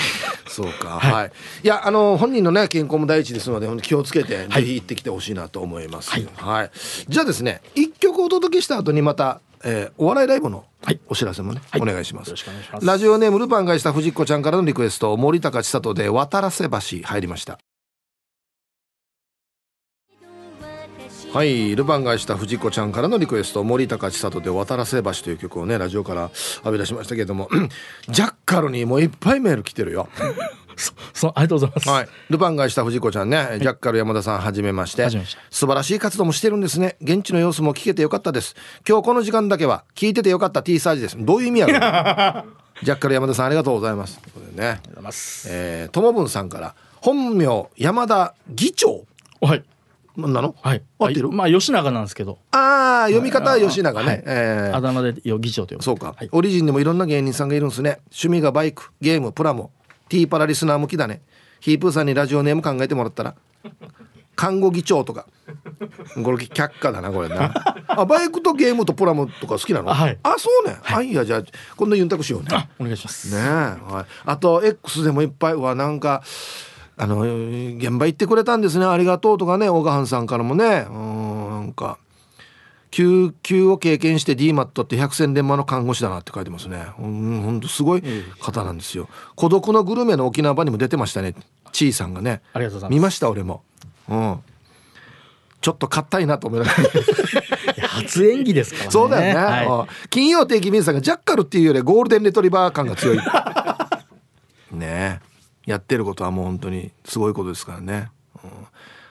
[0.47, 1.31] そうか、はい、はい、
[1.63, 6.09] いやあの本人のね健康も第一ですので気をつけて、ぜひ行ってきてほしいなと思います。
[6.09, 6.71] はい、はい、
[7.07, 10.65] じゃあですね一曲お届けした後にまたえー、お笑いライブの
[11.07, 12.33] お知らせもね、はい、お願いします。
[12.81, 17.59] ラジオネームルパンがした藤子ちゃんからのリクエスト森高千里で渡らせ橋入りました。
[21.31, 21.75] はい。
[21.75, 26.31] ルパンがした藤子ちゃんからのリクエスト森高千里で渡らせ橋という曲をねラジオから
[26.63, 27.49] 浴び出しましたけども
[28.09, 30.09] ジャッカルにもいっぱいメール来てるよ
[30.79, 35.07] そそありがとうございます、はい、ルパンがした藤子ちゃんね、はい、ジャッカル山田さんはじめまして。
[35.49, 36.95] 素晴らしい活動もしてるんですね。
[37.01, 38.55] 現地の様子も聞けてよかったです。
[38.87, 41.17] 今日この時間だけは聞いててよかった T サージです。
[41.19, 41.73] どういう意味やろ
[42.81, 44.19] ジャッカル山田さんありがとうございます。
[44.19, 44.81] というね
[45.47, 49.05] えー、ともぶんさんから本名山田議長。
[49.41, 49.63] はい。
[50.17, 50.55] なの？
[50.61, 50.83] はい。
[50.97, 51.29] 合ってる？
[51.29, 52.39] まあ吉永なんですけど。
[52.51, 57.99] ああ読み方は吉永ね、はい、えー、あだ名で議長というそうか、はい、オリジンでもいろんな芸人さんがいるんですね。
[58.05, 59.71] 趣味がバイクゲームプラモ
[60.09, 61.21] ティーパラリスナー向きだね。
[61.59, 63.35] ヒープーさんにラジオネーム考えてもらったら。
[64.35, 65.27] 看護議長とか。
[66.23, 67.53] これ却下だなこれな。
[67.87, 70.77] あバイクとゲームとプラモとか好きなの、はい、あそうね。
[70.81, 71.43] はい、いやじゃあ
[71.75, 72.69] 今度ユンタクしようね。
[72.79, 73.35] お願いします。
[73.35, 76.23] ねはい、あと X でもいっぱいはなんか
[76.95, 78.85] あの現場行ってくれたんですね。
[78.85, 80.87] ありがとうとかね小川さんからもね。
[80.89, 81.97] うんなんか
[82.91, 86.87] 救急を経験して DMAT って百戦錬磨の看護師だなって書いてますね。
[86.99, 88.03] うんほんとすごい
[88.39, 89.07] 方なんですよ。
[89.35, 91.35] 孤独のグルメの沖縄版にも出てましたね。
[91.71, 92.41] ちいさんがね。
[92.53, 92.97] ありがとうございます。
[92.97, 93.63] 見ました俺も。
[94.07, 94.39] うん。
[95.61, 96.89] ちょっと硬いなと思いながら。
[97.87, 98.91] 初演技ですからね。
[98.91, 103.19] そうだよね、はい、金曜定期便さんがジャッカルっていうよりゴールデンレトリバー感が強い。
[104.71, 105.19] ね
[105.65, 108.09] やってることはもう本当にすごいことですからね、
[108.43, 108.49] うん、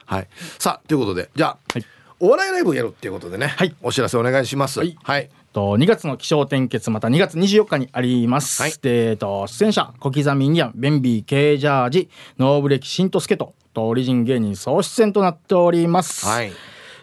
[0.05, 0.27] はい。
[0.57, 1.29] さあということで。
[1.35, 1.85] じゃあ、はい
[2.19, 4.79] お笑いライブをやるっていうことでね、はい、お知らせお願いします。
[4.79, 8.61] はい、はい、と2月の気象転結また2月24日にあります。
[8.61, 16.25] はい、でと出演者小刻みインディアンベンビーケージャージノーブレキシントスケトとオリジン芸人総出演となっております。
[16.25, 16.51] はい。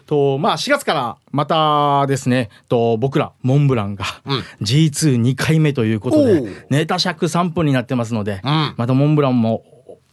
[0.05, 4.05] と、まあ、4月からまたですね、と、僕ら、モンブランが、
[4.61, 9.65] G22 回目ということで、ネタ尺3分になってますので、うん、またモンブランも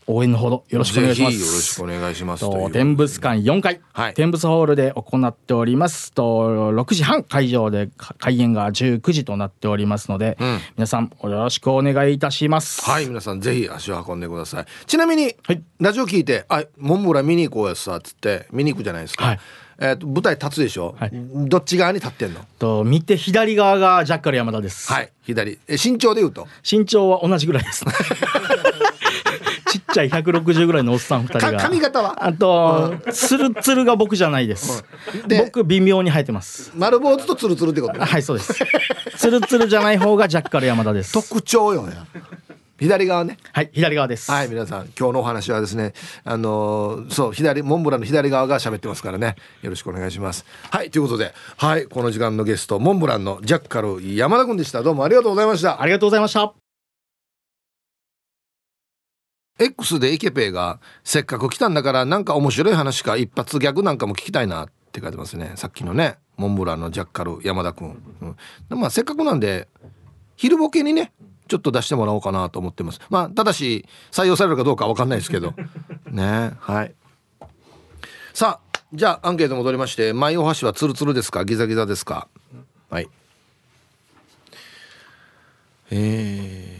[0.06, 1.34] 応援のほどよろしくお願いします。
[1.38, 2.40] よろしくお願いします。
[2.40, 6.12] と天物館4階、はい、天物ホールで行っております。
[6.12, 7.88] と6時半会場で
[8.18, 12.82] 開演が19時となっておりますので、うん、皆さんよろしくお願いいたします。
[12.82, 14.66] はい、皆さんぜひ足を運んでください。
[14.86, 19.24] ちなみに、はい、ラジオ聞いて、あ、モンブラ見に行こうやさっつって見に行くじゃないですか。
[19.26, 19.40] はい
[19.76, 22.40] えーと、舞台立つでしょ、はい、どっち側に立ってんの？
[22.60, 26.46] と見て左側がジャッカル山田ですはい左え身長でいうと？
[26.62, 27.84] 身長は同じぐらいです
[29.70, 31.58] ちっちゃい160ぐらいのおっさん2人が。
[31.58, 32.24] 髪型は？
[32.26, 34.84] あとツルツルが僕じゃないです、
[35.28, 36.72] 僕微妙に生えてます。
[36.74, 38.04] 丸坊主とツルツルってこと？
[38.04, 38.54] はいそうです。
[39.16, 41.12] ツルツルじゃない方がジャッカル山田です。
[41.12, 42.06] 特徴よや
[42.76, 43.38] 左側ね。
[43.52, 44.30] はい左側です。
[44.30, 49.36] はい皆さん今日のお話はですねあのー、そう左モンブランの左側が喋ってますからね。
[49.62, 50.44] よろしくお願いします。
[50.70, 54.82] はいということではいこの時間のゲストモンブランのジャッカル山田君でした。
[54.82, 55.80] どうもありがとうございました。
[55.80, 56.63] ありがとうございました
[59.58, 65.52] X でイケペイがせっかく来たんだからなんか面白い話か一発ギャグなんかも聞きたいなって書いてますね。
[65.56, 68.02] さっきのねモンブランのジャッカル山田君、
[68.70, 69.68] うん、まあせっかくなんで
[70.36, 71.12] 昼ボケにね
[71.46, 73.00] ちょっと出してもらおうかなと思ってます。
[73.10, 75.54] まあただし採用されるかどうかわかんないですけど。
[76.10, 76.94] ねはい。
[78.32, 81.44] さあじゃあアンケート戻りまして舞お箸はツルツルですか？
[81.44, 82.28] ギザギザですか？
[82.90, 83.08] はい。
[85.90, 86.73] えー、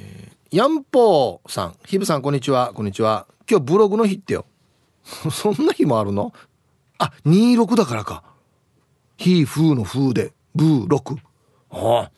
[0.55, 1.77] ヤンポーさん。
[1.85, 2.71] ヒブさんこんにちは。
[2.75, 3.27] こんにちは。
[3.51, 4.47] 今日ブログの日ってよ。
[5.03, 6.33] そんな日もあるの？
[6.97, 8.23] あ26だからか。
[9.17, 10.33] ヒーフーの風で。
[10.55, 11.17] ブー6
[11.71, 12.11] ああ。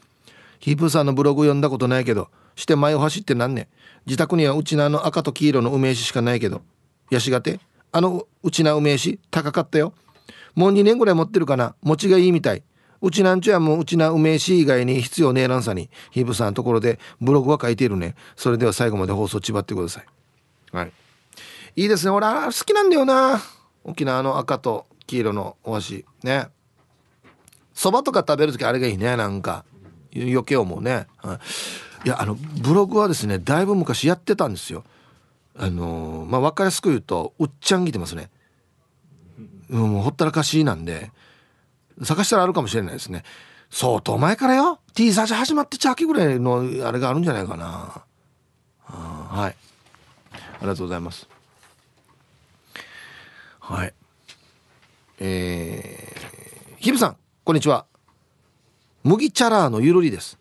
[0.58, 3.70] ヒープさんのブログ読んだことないけどして前を走ってなんね
[4.04, 6.60] 自宅にはうちなの赤と黄色の梅酒しかないけど。
[7.10, 7.58] ヤシがて
[7.90, 9.94] あのうちな梅酒高かったよ。
[10.54, 11.74] もう2年ぐらい持ってるかな。
[11.82, 12.62] 持ちがいいみたい。
[13.02, 18.14] うちなんちゅやもううちな梅酒以外に必要ねえらんさにヒープさんところでブログは書いているね。
[18.36, 20.06] それでは最後まで放送ちばってください。
[20.72, 20.92] はい。
[21.76, 22.10] いいですね。
[22.10, 23.40] 俺好きなんだよな。
[23.84, 26.04] 沖縄の赤と黄色のお箸。
[26.22, 26.48] ね。
[27.74, 29.16] そばとか食べる時あれがいいね。
[29.16, 29.64] なんか。
[30.18, 31.38] 余計思うね、は
[32.04, 34.82] い、いやあのブログはですねだいぶ昔やってたんですよ。
[35.58, 38.30] あのー、まあ分かりやすく言うとうっちゃんぎてますね。
[39.68, 41.10] うん、もうほったらかしなんで。
[42.02, 43.22] 探したらあるかもしれないですね。
[43.70, 44.80] 相当前からよ。
[44.94, 48.04] T サージ始まってちゃきぐらいのあれがあるんじゃないかな。
[48.84, 49.56] はい。
[50.32, 51.28] ありがとうございます。
[53.60, 53.94] はい。
[55.18, 57.86] えー、ヒブさんこんにちは。
[59.02, 60.38] 麦チャラーのゆるりです。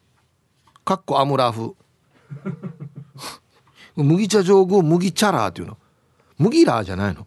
[0.84, 1.74] かっこアムラー風
[4.04, 5.78] 麦茶上宮麦チャラーっていうの。
[6.38, 7.26] 麦ラーじゃないの。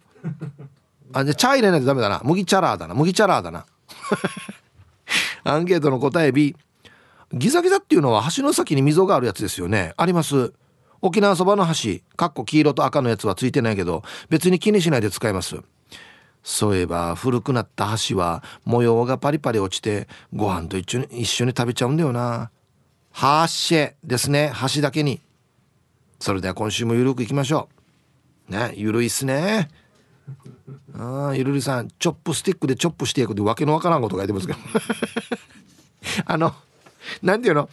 [1.13, 2.21] あじゃあ茶入れないとダメだな。
[2.23, 2.93] 麦チャラーだな。
[2.93, 3.65] 麦チャラーだな。
[5.43, 6.55] アンケートの答え B
[7.33, 9.93] ギザギザっていうのは橋の先に溝があるやつですよね。
[9.97, 10.53] あります。
[11.01, 11.99] 沖縄そばの橋。
[12.15, 15.57] かっこ黄色と赤のやつはついてないけど別に気にしないで使います。
[16.43, 22.49] そういえば古くなった箸は模様がパリパリ落ちてご飯と一緒に一緒に食べちゃうんだよな。
[23.11, 24.47] ハーシェですね。
[24.47, 25.21] 箸だけに。
[26.19, 27.69] それでは今週もゆるくいきましょ
[28.49, 28.51] う。
[28.51, 29.69] ねゆるいっすね。
[30.97, 34.59] ああゆるりさんチョップスティックでチョップしていくってわけのわからんこと書いてますけど。
[36.25, 36.53] あの
[37.21, 37.69] なんていうの？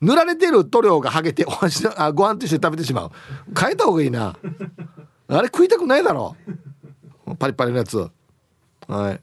[0.00, 3.10] 塗られてる塗料が剥げてお箸あご飯と一緒に食べてしまう。
[3.58, 4.36] 変えた方がいいな。
[5.28, 6.36] あれ食いたくないだろ。
[7.38, 7.98] パリパリのやつ。
[8.88, 9.20] はい。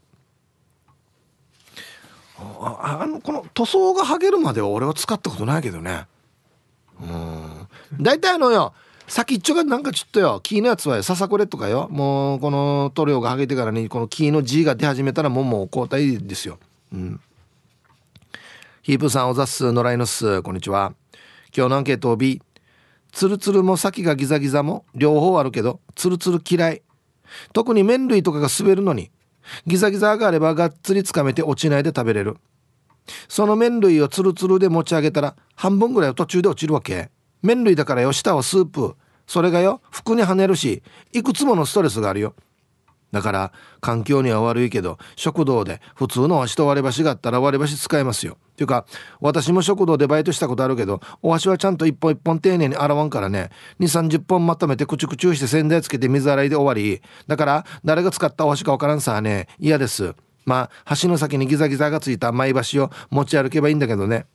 [2.39, 6.05] あのこの塗装が剥げるまでは俺は使ったことないけどね。
[7.01, 7.67] うん。
[7.99, 8.73] 大体あのよ
[9.08, 11.88] 先っちょがなんかちょっとよ木のやつはよささこれとかよ。
[11.89, 16.60] もうこの塗料が剥げてからにこの木の字が出始めたらもうもう交代ですよ。
[16.93, 17.22] うん。
[18.82, 20.41] ヒープさんおざっす野良犬っす。
[20.43, 20.93] こんにちは。
[21.55, 22.41] 今日のアンケートを B
[23.14, 26.82] ツルツルも先がギザギザも両方あるけどツルツル嫌い。
[27.53, 29.10] 特に麺類とかが滑るのに
[29.66, 32.36] ギザギザがあればがっつりつかめて落ちないで食べれる。
[33.30, 37.10] その麺類をツルツルで持ち上げたら半分ぐらいは途中で落ちるわけ。
[37.42, 38.96] 麺類だからよ下はスープ。
[39.28, 40.82] それがよ服に跳ねるし
[41.12, 42.34] いくつものストレスがあるよ。
[43.12, 48.38] だから環境には悪いけど食堂で普通のお箸と割り箸があったら割り箸使えますよ。
[48.54, 48.86] っていうか
[49.22, 53.50] 私も食堂でバイトしたことあるけどお箸はちゃんと一本一本丁寧に洗わんからね。
[53.80, 57.02] 2 3 0本まとめてクチュクチュして洗剤つけて水洗いで終わり。
[57.28, 60.16] だから誰が使ったお箸かわからんさね嫌です。
[60.46, 64.26] まあ箸の先にギザギザがついたマイ箸を持ち歩けばいいんだけどね。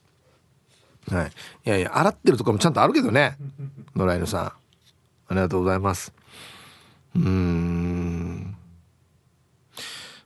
[1.10, 1.32] はい。
[1.66, 3.36] いやいや洗ってるとこもちゃんとあるけどね。
[3.96, 4.46] 野良犬さん。
[4.46, 4.54] あ
[5.30, 6.12] りがとうございます。
[7.16, 8.56] うん。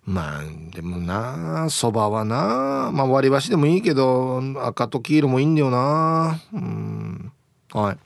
[0.05, 2.91] まあでもなそばはな。
[2.93, 6.41] まあ割り箸でもいいけど赤と黄色もいいんだよな。
[6.53, 7.33] うん。
[7.72, 7.99] はい。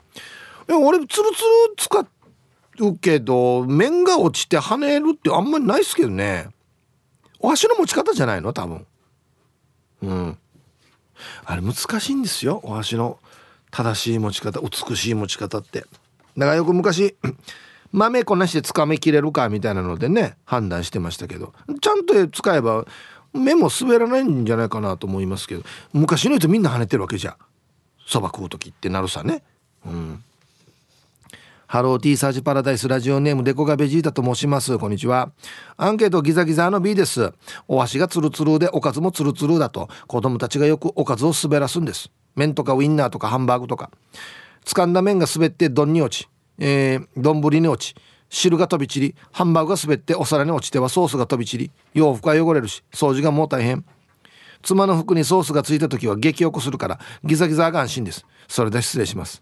[0.69, 1.29] え俺ツルツル
[1.77, 2.07] 使
[2.79, 6.47] うけど麺が落ちて跳ねるってあんまりないっすけどね。
[7.39, 8.53] お箸の持ち方じゃないの？
[8.53, 8.85] 多分。
[10.01, 10.37] うん。
[11.45, 13.19] あれ難しいんですよお箸の。
[13.71, 15.85] 正しい持ち方美しい持ち方って。
[16.37, 17.15] だからよく昔
[17.91, 21.53] 豆こなしてつかみきれるかみたいなのでね判断してましたけど。
[21.81, 22.85] ちゃんと使えば
[23.33, 25.63] 目も滑らないんじゃないかなと思いますけど。
[25.93, 27.37] 昔の人みんな跳ねてるわけじゃ
[28.05, 29.41] そば食う時ってなるさね。
[29.85, 30.23] うん。
[31.71, 34.77] ハローティーサージパラダイスラジオネームデコがベジータと申します。
[34.77, 35.31] こんにちは。
[35.77, 37.31] アンケートギザギザの B です。
[37.65, 39.87] お箸がツルツルでおかずもツルツルだと。
[40.05, 42.11] 子供たちがよくおかずを滑らすんです。
[42.35, 43.89] 麺とかウインナーとかハンバーグとか。
[44.65, 46.27] 掴んだ麺が滑って丼に落ち。
[46.59, 47.95] えー、丼に落ち。
[48.29, 49.15] 汁が飛び散り。
[49.31, 51.71] ハンバーグが滑ってお皿に落ちてはソースが飛び散り。
[51.93, 52.83] 洋服は汚れるし。
[52.91, 53.85] 掃除がもう大変。
[54.61, 58.25] 妻の服にソースがついた時は激おこするからギザギザが安心です。
[58.49, 59.41] それで失礼します。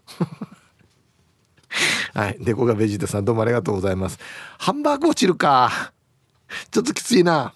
[2.14, 2.36] はい。
[2.40, 4.18] 猫がベジータさんどうもありがとうございます。
[4.58, 5.92] ハンバーグ落ちるか。
[6.70, 7.54] ちょっときついな。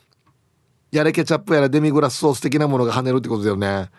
[0.92, 3.90] やれケチャップやらデミグラスソース的なものが跳ねるってことだよね。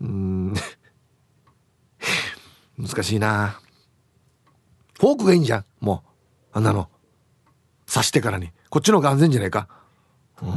[0.00, 0.54] うん。
[2.78, 3.60] 難しいな。
[4.98, 5.64] フォークがいいんじゃん。
[5.80, 6.10] もう。
[6.52, 6.88] あんなの。
[7.92, 8.50] 刺してからに。
[8.70, 9.68] こっちの方が安全じゃないか。
[10.40, 10.50] うん。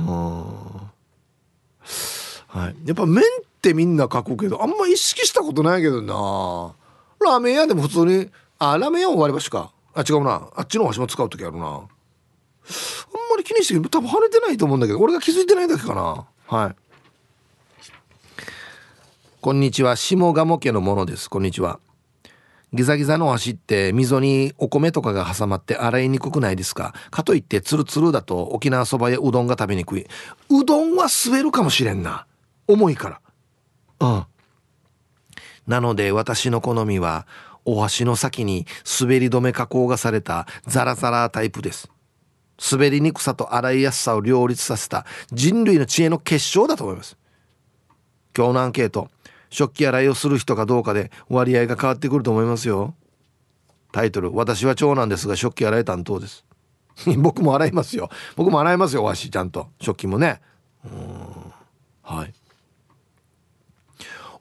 [2.47, 2.75] はい。
[2.85, 3.25] やっぱ麺っ
[3.61, 6.75] てみんな書くけどあんま意識したことないけどな。
[7.19, 8.29] ラーメン屋でも普通に
[8.59, 9.71] あラーメン屋終わりましか？
[9.93, 10.49] あ違うな。
[10.55, 11.65] あっちの箸も使う時あるな。
[11.65, 11.87] あんま
[13.37, 16.25] り気にして多分跳ねてないと思うんだけど俺が気づいてないだけかな。
[16.47, 16.75] はい。
[19.41, 19.95] こんにちは。
[19.95, 21.29] 下鴨家のものです。
[21.29, 21.79] こんにちは。
[22.73, 26.93] ギザギザの足って溝にお米とかが挟まって洗いにくくないですか？
[27.11, 30.07] かといってツルツルだと沖縄そばやうどんが食べにくい。
[30.49, 32.25] うどんは滑るかもしれんな。
[32.67, 33.21] 重いか
[33.99, 34.07] ら。
[34.07, 34.25] うん。
[35.67, 37.27] なので私の好みは
[37.67, 38.65] お箸の先に
[38.99, 41.91] 滑り止め加工がされたザラザラタイプです。
[42.71, 47.17] 滑りにくさと洗いやすさを両立させた人類の知恵の結晶だと思います。
[48.35, 49.09] 今日のアンケート
[49.49, 52.95] 食器洗いをする人かどうかで割合が変わってくると思いますよ。
[53.91, 56.45] タイトル「私は長男ですが食器洗い担当です」
[57.19, 58.09] 僕も洗いますよ。
[58.37, 59.67] 僕も洗いますよわしちゃんと。
[59.81, 60.41] 食器もね。
[60.85, 61.53] うん。
[62.01, 62.33] はい。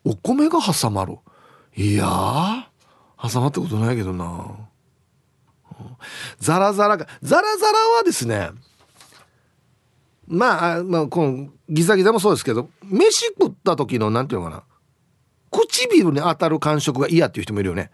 [0.05, 1.19] お米が挟まる
[1.75, 2.71] いや
[3.29, 4.57] 挟まったことないけどな。
[6.39, 8.51] ザラザラがザラザラはですね
[10.27, 14.63] まあ、まあ、このギザギザもそうですけど飯食った時のなんていうのかな。
[15.51, 17.91] 唇に当たる感触が嫌っていう人もいるよね。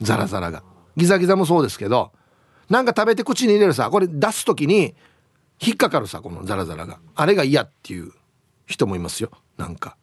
[0.00, 0.62] ザラザラが。
[0.96, 2.12] ギザギザもそうですけど
[2.70, 4.94] なんか食べて口に入れるさこれ出す時に
[5.60, 6.98] 引っかかるさこのザラザラが。
[7.14, 8.12] あれが嫌っていう
[8.66, 9.30] 人もいますよ。
[9.56, 9.96] なんか。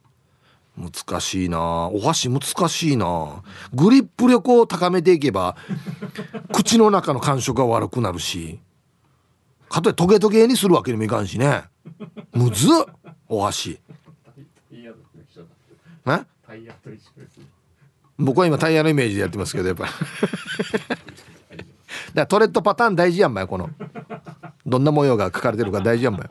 [0.77, 1.87] 難しいな。
[1.87, 3.43] お箸難しいな。
[3.73, 5.55] グリップ力を高めていけば
[6.51, 8.59] 口の中の感触が悪くなるし
[9.69, 11.63] かといトゲトゲにするわけにもいかんしね。
[12.33, 12.71] むずっ。
[13.27, 13.79] お箸。
[16.53, 17.39] タイヤと一緒です
[18.19, 19.97] 僕は今タイヤのイメージでやってますけどやっぱ だか
[22.13, 23.71] らトレッドパターン大事やんばよこの。
[24.65, 26.29] どんな模様が書かれてるか大事やんばよ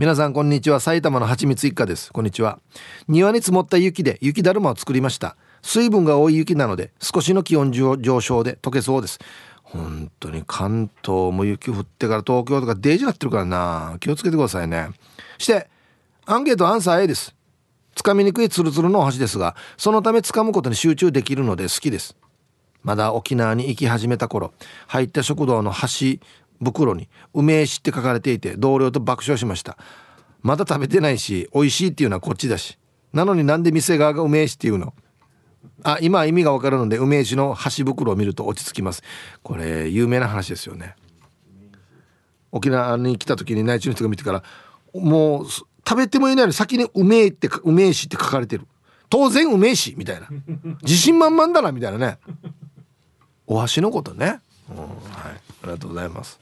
[0.00, 0.80] 皆さんこんにちは。
[0.80, 2.10] 埼玉のはちみつ一家です。
[2.10, 2.58] こんにちは。
[3.06, 5.36] 庭に積もった雪で雪だるまを作りました。
[5.60, 9.18] 水分が多い雪なので少しの気温上昇で溶けそうです。
[9.62, 13.98] 本当に関東も雪降ってから東京とかデージなってるからな。
[14.00, 14.88] 気をつけてくださいね。
[15.36, 15.68] して
[16.24, 17.34] アンケートアンサー A です。
[17.94, 22.16] つかみにくいツルツルのお箸ですがそのため掴むことに集中できるので好きです。
[22.82, 24.54] まだ沖縄に行き始めた頃
[24.86, 26.20] 入った食堂の箸
[26.62, 29.76] 袋に「梅酒」って書かれていて同僚と爆笑しました。
[30.42, 32.78] まだ食べてないし美味しいっていうのはこっちだし。
[33.12, 34.94] なのになんで店側が梅酒っていうの？
[35.82, 39.02] あ今意味がわかるので梅酒の箸袋を見ると落ち着きます。
[39.42, 40.94] これ有名な話ですよね。
[42.52, 44.42] 沖縄に来た時に内地の人が見てから
[44.94, 48.66] もう食べてもいないのに先にうめえってうめえしって書かれてる。
[49.08, 50.28] 当然うめえしみたいな。
[50.82, 52.18] 自信満々だなみたいなね。
[53.46, 54.40] お箸のことね、
[54.70, 54.86] うん、はい。
[54.86, 56.38] ありがとうございます。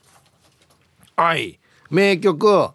[1.19, 1.59] はい
[1.89, 2.69] 名曲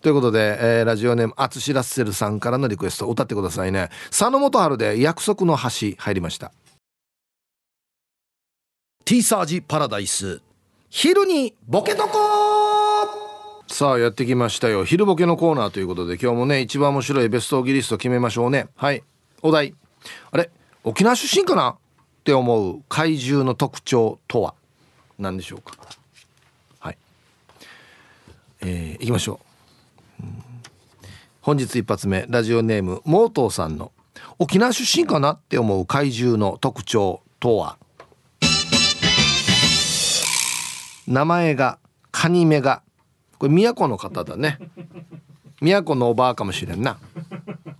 [0.00, 3.90] ということで、えー、ラジオネームアツシラッセルさんからのリクエスト歌ってくださいね。
[4.08, 6.50] 佐野元春で約束の橋入りました。
[9.04, 10.42] ティーサージパラダイス。
[10.90, 12.18] 昼にボケとこ
[13.68, 14.84] さあやってきましたよ。
[14.84, 18.66] 昼ボケのコーナーということで今日もね一番面白いベストギリスト決めましょうね。
[18.74, 19.04] はい。
[19.42, 19.74] お題。
[20.32, 20.50] あれ？
[20.82, 21.68] 沖縄出身かな？
[21.68, 21.76] っ
[22.24, 24.54] て思う怪獣の特徴とは？
[25.20, 25.76] 何でしょうか？
[28.60, 29.40] はいきましょ
[30.20, 30.42] う、うん、
[31.40, 33.92] 本日一発目ラジオネームモートーさんの
[34.38, 37.78] 沖縄出身かなって思う怪獣の特徴とは？
[41.06, 41.78] 名前が
[42.10, 42.82] カニメガ。
[43.38, 44.58] これ都の方だね。
[45.60, 46.98] 都のおばあかもしれんな。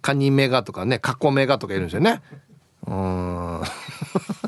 [0.01, 2.23] カニメガとかねカコメガとかいるんですよね。
[2.87, 3.63] うん。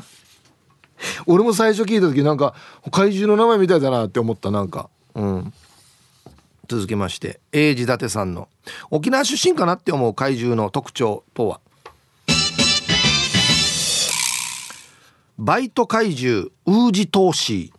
[1.27, 2.55] 俺も最初聞いた時なんか
[2.91, 4.89] 怪獣の名前みたいだなって思ったなんか。
[5.13, 5.53] うん。
[6.69, 8.47] 続きまして英治伊達さんの
[8.91, 11.59] 沖縄出身かなって思う怪獣の特徴とは？
[15.39, 17.73] バイト怪獣ウージトーシ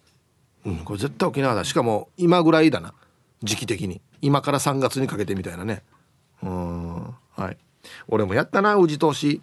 [0.64, 1.64] ー、うん、これ絶対沖縄だ。
[1.64, 2.95] しかも今ぐらいだな。
[3.43, 4.01] 時期的に。
[4.22, 5.82] 今から3月にかけてみたいなね。
[6.43, 7.57] うんはい。
[8.09, 9.41] 俺もやったなウージトーシー、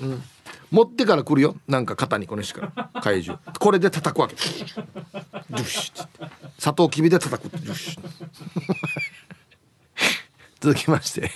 [0.00, 0.22] うん、
[0.70, 1.56] 持ってから来るよ。
[1.68, 3.00] なんか肩にこのしから。
[3.00, 3.40] 怪獣。
[3.58, 4.34] これで叩くわけ。
[4.36, 5.92] ジュシ
[6.58, 7.98] 砂糖きびで叩くジュシ
[10.60, 11.30] 続きまして。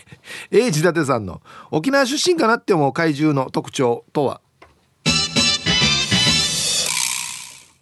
[0.50, 4.40] 英治伊達さんの沖縄出身かなって思う怪獣の特徴とは？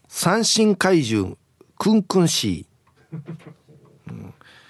[0.09, 1.37] 三振怪獣
[1.79, 3.19] クンクンシー、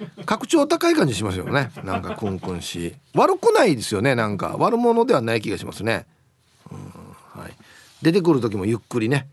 [0.01, 1.71] うん、格調高い感じしますよね。
[1.85, 4.15] なんかクンクンシー悪くないですよね。
[4.15, 4.57] なんか。
[4.59, 6.07] 悪者ではない気がしますね。
[7.35, 7.53] はい、
[8.03, 9.29] 出てくる時もゆっくりね。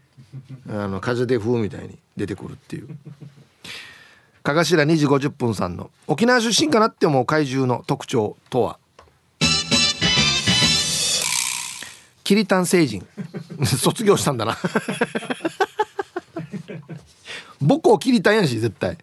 [0.69, 2.89] あの風で風みたいに出てくるっていう。
[4.43, 8.79] かがしら2時50分さんの沖縄出身かなって思う怪獣の特徴とは？
[12.23, 13.05] キリタン星人。
[13.65, 14.57] 卒業したんだな。
[17.59, 18.97] 母校キリタンやし絶対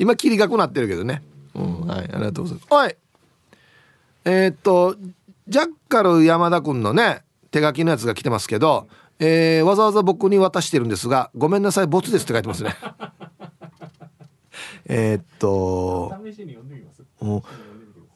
[0.00, 1.22] 今キリがくなってるけどね。
[1.54, 2.66] うんはいありがとうございます。
[2.70, 2.96] おい
[4.24, 4.96] えー、っと
[5.46, 8.88] ジャッカル山田君のね手書きのやつが来てますけど、
[9.18, 12.74] えー、わざわざ僕に渡してるんですがごめんなさいボツですって書いてますね。
[14.88, 16.14] えっと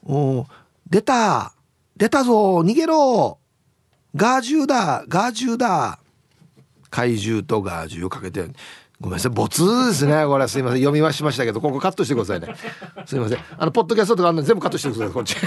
[0.07, 0.47] お
[0.89, 1.53] 出た
[1.99, 3.39] 出たぞ逃げろ
[4.16, 5.99] ガージューだガージューだ。
[6.89, 8.47] 怪獣とガージュをかけて
[9.01, 9.32] ごめんなさい。
[9.32, 10.24] ボツですね。
[10.26, 10.78] これすいません。
[10.80, 12.55] 読みはしましたけどここカットしてくださいね。
[13.07, 13.38] すいません。
[13.59, 15.36] あのポッドキャストとかあんの全部カットしてくださいこっち。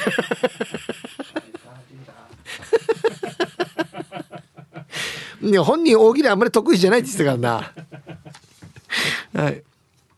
[5.41, 7.37] いや本人大喜利あんまり得意じゃないって言ってたから
[9.33, 9.43] な。
[9.43, 9.63] はい、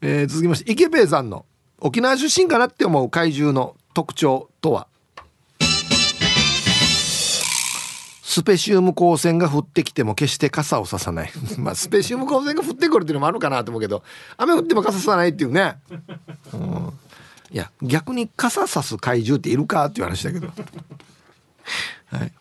[0.01, 1.45] えー、続きまして池兵衛さんの
[1.80, 4.89] 沖縄出身かなって思う怪獣の特徴とは？
[8.30, 11.32] スペシウム光線が降ってきても決して傘をささない。
[11.57, 14.03] まあスペシウム光線が降ってくるっていうのもあるかなと思うけど
[14.38, 15.80] 雨降っても傘さないっていうね、
[16.53, 16.93] うん、
[17.49, 20.45] いや逆に傘さす怪獣っているかっていう話だけど。
[20.45, 22.32] はい。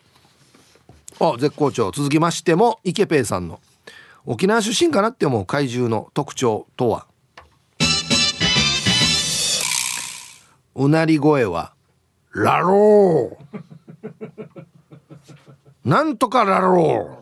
[1.21, 3.59] あ絶好調続きましても池ペイさんの
[4.27, 7.07] 沖縄出身かなって思う怪獣の特徴とは？
[10.75, 11.73] うなり声は
[12.31, 14.68] ラロー
[15.89, 17.17] なんとかラロ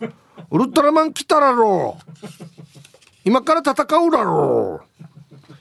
[0.00, 0.10] ー
[0.52, 2.02] ウルトラマン来たらろう。
[3.24, 3.72] 今から戦
[4.06, 4.86] うだろう。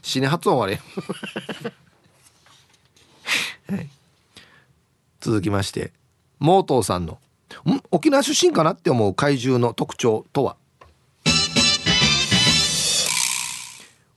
[0.04, 0.78] 死ね発音悪い。
[3.74, 3.90] はい、
[5.20, 5.92] 続きまして
[6.38, 7.14] モートーさんの
[7.66, 7.82] ん？
[7.90, 10.58] 沖縄出身かなって思う怪獣の特徴とは？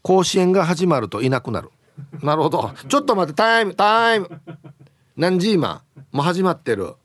[0.03, 1.71] 甲子園が始まるといなくなる。
[2.23, 2.71] なるほど。
[2.87, 4.43] ちょっと待ってタイムタイム。
[5.17, 5.83] 何時今？
[6.11, 6.97] もう始まってる。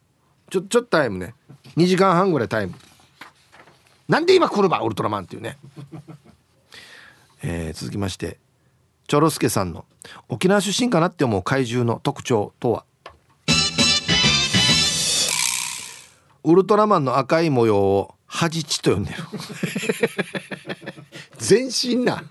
[0.49, 1.35] ちょちょっとタイムね。
[1.75, 2.73] 2時間半ぐらいタイム。
[4.07, 5.57] なんで今来るばウルトラマンっていうね。
[7.43, 8.39] えー、続きまして。
[9.07, 9.85] チョロスケさんの
[10.27, 12.85] 沖縄出身かなって思う怪獣の特徴とは？
[16.43, 19.17] ウルトラマンの赤い模様をハジチと呼んでる。
[21.39, 22.23] 全身な。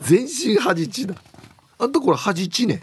[0.00, 1.14] 全身ハジチだ。
[1.78, 2.82] あんたこれハジチね。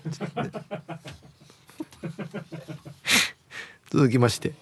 [3.90, 4.54] 続きまして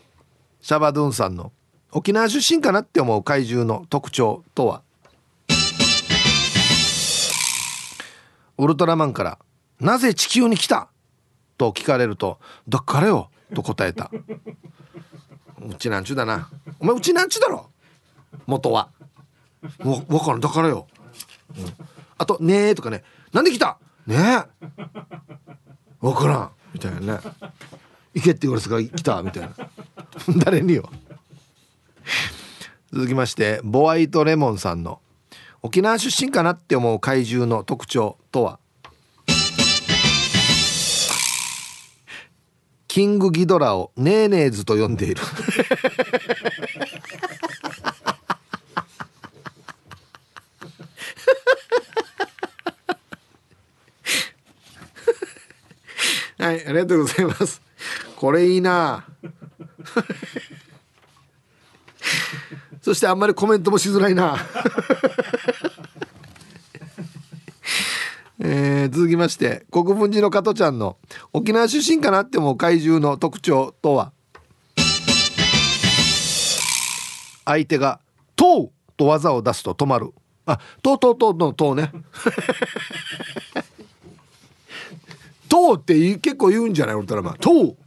[0.61, 1.52] シャバドゥンさんの
[1.91, 4.81] 沖縄出身かなって思う怪獣の特徴とは？
[8.57, 9.39] ウルトラマンから
[9.80, 10.89] 「なぜ地球に来た?」
[11.57, 14.11] と聞かれると「だからよ」と答えた。
[15.61, 16.49] うちなんちゅうだな。
[16.80, 17.69] お前うちなんちゅうだろ？
[18.45, 18.89] 元は。
[19.80, 20.39] わ分からん。
[20.41, 20.88] だからよ、
[21.57, 21.73] うん、
[22.18, 23.03] あと「ねえ」とかね
[23.34, 24.68] 「なんで来た?」ねえ
[26.02, 26.52] 分からん。
[26.73, 27.19] みたいなね。
[28.16, 29.54] 行けって言われたから来たみたいな。
[30.44, 30.90] 誰によ。
[32.94, 35.02] 続きましてボワイトレモンさんの
[35.62, 38.60] 沖縄出身かなって思う怪獣の特徴とは？
[42.88, 45.22] キングギドラをネーネーズと呼んでいる。
[56.38, 57.65] はいありがとうございます。
[58.26, 59.06] これいいな。
[62.81, 64.35] そしてあんまりコメントもしづらいな。
[68.41, 70.97] えー、続きまして国分寺の加トちゃんの
[71.34, 74.11] 沖縄出身かなって思う怪獣の特徴とは？
[77.45, 77.99] 相手が
[78.35, 80.10] 「とう」と技を出すと止まる。
[80.47, 81.91] あ「とうとうとう」の「とう」ね
[85.47, 86.95] 「とう」って結構言うんじゃない？
[86.95, 87.77] ウルトラマン「とう」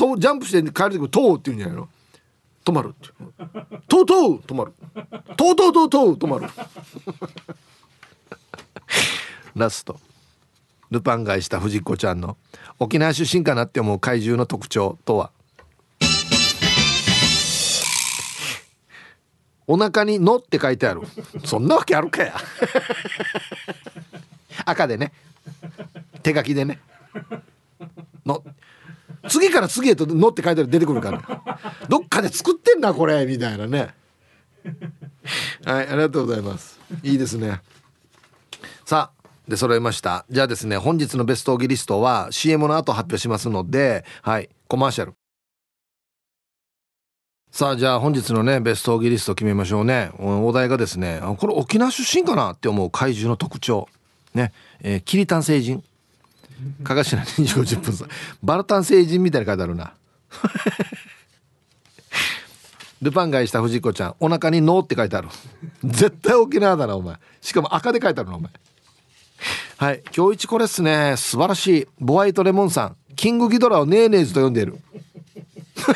[0.00, 1.86] とジャンプして帰る時「とう」って言うんじゃないの？
[2.64, 3.08] 止まるって
[3.86, 4.72] とうとう止まる。
[5.36, 6.48] とうとうとうとう止まる。
[9.54, 10.00] ラスト。
[10.90, 12.38] ルパン買いした藤子ちゃんの
[12.78, 15.32] 沖縄出身かなって思う怪獣の特徴とは？
[19.66, 21.02] お腹に「の」って書いてある。
[21.44, 22.34] そんなわけあるかや。
[24.64, 25.12] 赤でね。
[26.22, 26.80] 手書きでね
[28.24, 28.42] 「の」
[29.28, 31.44] 次から次へと「の」って書いてある出てくるから、
[31.88, 33.94] どっかで作ってんなこれみたいなね。
[35.64, 36.80] はいありがとうございます。
[37.02, 37.60] いいですね。
[38.84, 40.24] さあで揃えました。
[40.30, 45.14] じゃあですね本日のベストオギリストは CM の後発表しますのではいコマーシャル。
[47.50, 50.12] さあじゃあ本日のねベストオギリスト決めましょうね。
[50.18, 53.88] お題がですねこれ沖縄出身かなって思う怪獣の特徴。
[54.34, 55.82] ねえー、キリタン星人。
[56.82, 58.06] かがしな2時50分さ。
[58.42, 59.92] バルタン星人みたいに書いてあるな。
[63.02, 65.28] ルパン買いした藤子ちゃんお腹に「ノー」って書いてある。
[65.84, 67.16] 絶対沖縄だなお前。
[67.40, 68.50] しかも赤で書いてあるなお前。
[69.78, 70.02] はい。
[70.14, 71.14] 今日一これっすね。
[71.16, 71.86] 素晴らしい。
[71.98, 72.96] ボワイトレモンさん。
[73.16, 74.76] キングギドラをネーネーズと呼んでいる。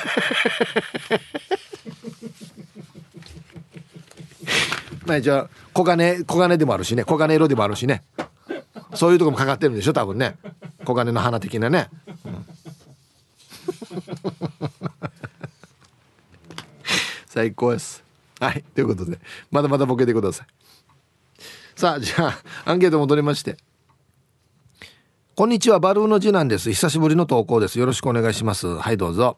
[5.07, 7.05] まあじゃ黄金黄金でもあるしね。
[7.05, 8.03] 黄金色でもあるしね。
[8.95, 10.37] そういうとこもかかってるんでしょ多分ね。
[10.87, 11.89] 黄金の花的なね、
[12.25, 12.47] うん、
[17.27, 18.05] 最高です。
[18.41, 18.65] はい。
[18.75, 19.19] ということで
[19.51, 20.47] まだまだボケてください。
[21.77, 23.57] さあじゃあアンケート戻りまして。
[25.35, 26.71] こんにちはバルーンの次男です。
[26.71, 27.81] 久しぶりの投稿です。
[27.81, 28.69] よろしくお願いします。
[28.69, 29.37] はいどうぞ。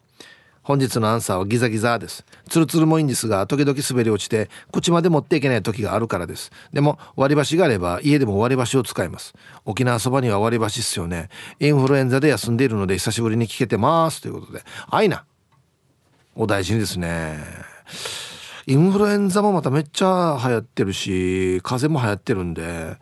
[0.67, 2.25] 本日のアンサーはギザギザです。
[2.49, 6.51] ツルツルもいいんですが時々滑り落ちて口まで持っていけない時があるからです。
[6.73, 9.33] でも割り箸があれば家でも割り箸を使います。
[9.63, 11.29] 沖縄そばには割り箸っすよね。
[11.61, 14.21] インフルエンザで休んでいるので久しぶりに聞けてます。
[14.21, 14.61] ということで。
[14.89, 15.23] あいな
[16.35, 17.39] お大事にですね。
[18.65, 22.97] インフルエンザもまためっちゃ流行ってるし風邪も流行ってるんで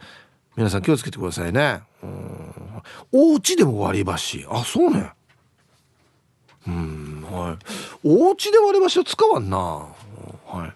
[0.56, 1.82] 皆さん気をつけてくださいね。
[2.04, 2.54] うん。
[3.12, 4.46] お家でも割り箸。
[4.52, 5.14] あそうね。
[6.68, 7.58] うんはい
[8.04, 9.88] お家で割り箸を使わんなは
[10.68, 10.74] い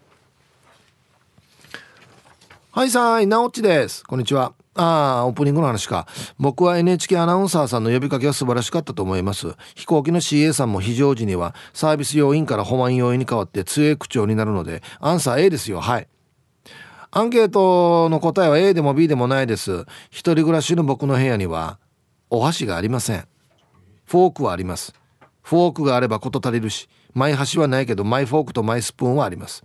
[2.71, 6.07] はいさいなおっちですこんにちはああ、オープニングの話か。
[6.39, 9.55] 僕は NHK アナウンサーさんの呼びかけは素晴らしかったと思います。
[9.75, 15.81] 飛行機の CA さんも非常時にはサービス要員から保安要員に変わって強い口調になるので、アンサー A ですよ。
[15.81, 16.07] はい。
[17.11, 19.85] アンケートの答えは A でも B でもないです。
[20.11, 21.79] 一人暮らしの僕の部屋には、
[22.29, 23.27] お箸がありません。
[24.05, 24.93] フォークはあります。
[25.49, 29.63] フォークがあれば事足りるし、マイ箸はないけどマイフォークとマイスプーンはあります。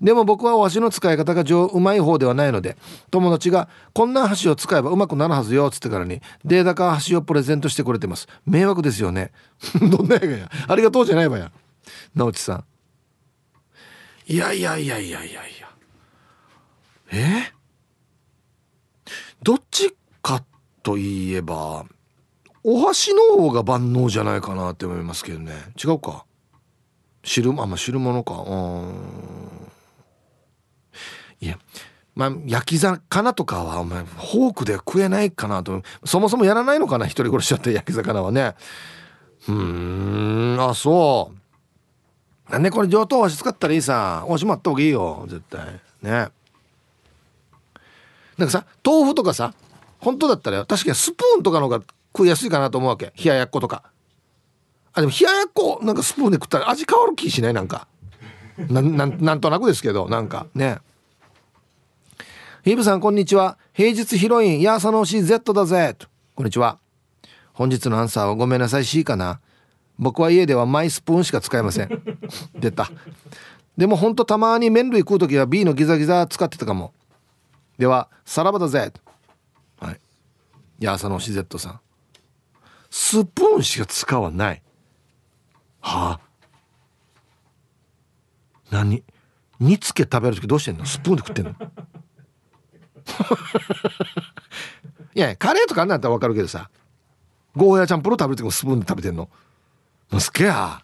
[0.00, 2.78] でも僕はお箸の使い方が上うまい方ではないので
[3.10, 8.26] 友達がこんな箸を使えばうまくなるはずよっつってからにデータか箸をプレゼントしてくれてます。
[8.46, 9.32] 迷惑ですよね。
[9.90, 10.50] どんなやがや。
[10.66, 11.52] ありがとうじゃないわや。
[12.14, 12.64] 直地さん。
[14.26, 15.68] いやいやいやいやいやいや。
[17.12, 17.52] え？
[19.42, 20.42] どっちか
[20.82, 21.84] といえば
[22.70, 25.54] お箸の方が万能じゃないかなって思いますけどね。
[25.82, 26.26] 違うか。
[27.24, 28.34] 汁あまあ汁物か。
[28.34, 28.92] うん。
[31.40, 31.58] いや
[32.14, 35.82] まあ焼き魚とかはお前フォークで食えないかなと。
[36.04, 37.06] そもそもやらないのかな？
[37.06, 38.54] 一人殺しちゃって焼き魚はね。
[39.48, 41.32] うんあそ
[42.48, 42.52] う。
[42.52, 44.26] なんでこれ上等箸使ったらいいさ。
[44.28, 45.24] おしまった方がいいよ。
[45.28, 45.80] 絶対。
[46.02, 46.28] ね。
[48.36, 49.54] なんかさ豆腐とかさ
[50.00, 51.84] 本当だったら確かにスプーンとかの方が
[52.18, 53.12] 食いやすいかなと思うわけ。
[53.16, 53.84] 冷ややっことか。
[54.92, 57.86] あでも冷ややっこなんかスプーンで食ったら味変わる気しないなんか。
[58.68, 60.48] ななんとなくですけどなんか。
[60.52, 60.78] ね。
[62.64, 63.56] ヒブさんこんにちは。
[63.72, 65.96] 平日ヒロインヤーサノーシー Z だぜ。
[66.34, 66.78] こんにちは。
[67.52, 69.40] 本日のアンサーはごめんなさい C かな。
[69.96, 72.18] 僕は家ではマイスプーンしか使えません。
[72.58, 72.90] 出た。
[73.76, 76.92] でもほんとたまに麺類食う時は B のギザギザ使ってたかも。
[77.78, 78.92] ではさらばだぜ。
[79.78, 80.00] はい。
[80.80, 81.80] ヤーサノーシー Z さん。
[82.90, 84.62] スプーンしか使わない。
[85.80, 86.20] はあ？
[88.70, 89.02] 何？
[89.60, 90.84] 煮つけ食べる時どうしてんの？
[90.84, 91.52] スプーンで食ってんの？
[95.14, 96.70] いやカレーとかあんなんだったら分かるけどさ。
[97.56, 99.28] ゴーヤチャンプル食べる時もスプーンで食べてんの？
[100.10, 100.82] もうすっげえや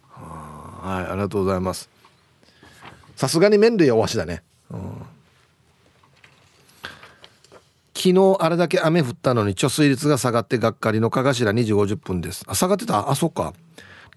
[0.00, 1.90] はいありがとうございます。
[3.16, 5.02] さすがに麺類はおわしだね、うん、
[7.98, 12.44] 昨日あれだけ雨降ったのに貯水率が下がってがっかりのかがしら2時50分です。
[12.46, 13.10] あ下がってた？
[13.10, 13.52] あそっか。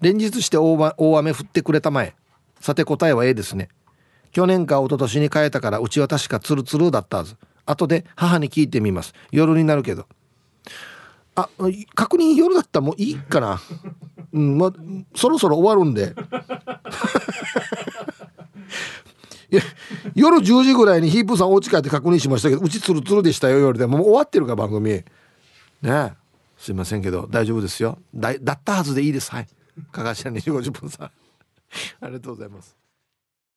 [0.00, 2.14] 連日して大雨降ってくれたまえ。
[2.60, 3.68] さて答えは A ですね。
[4.30, 7.36] 去年か一昨年に変えたからうちは確かツルツルだったはず。
[7.66, 9.14] 後で母に聞いてみます。
[9.32, 10.06] 夜になるけど。
[11.34, 11.48] あ
[11.96, 13.60] 確認夜だったらもういいかな。
[14.32, 14.72] うんま
[15.16, 16.14] そろそろ終わるんで。
[20.14, 23.86] 夜10時ぐらいにヒープさんお家帰って確認しましたけどうちツルツルでしたよ夜で。
[23.86, 25.04] もう終わってるか番組。
[25.82, 26.14] ね
[26.56, 27.98] すいませんけど大丈夫ですよ。
[28.14, 29.30] だだったはずでいいです。
[29.30, 29.48] はい。
[29.90, 31.06] かがしら2時50分さん。
[32.00, 32.81] ありがとうございます。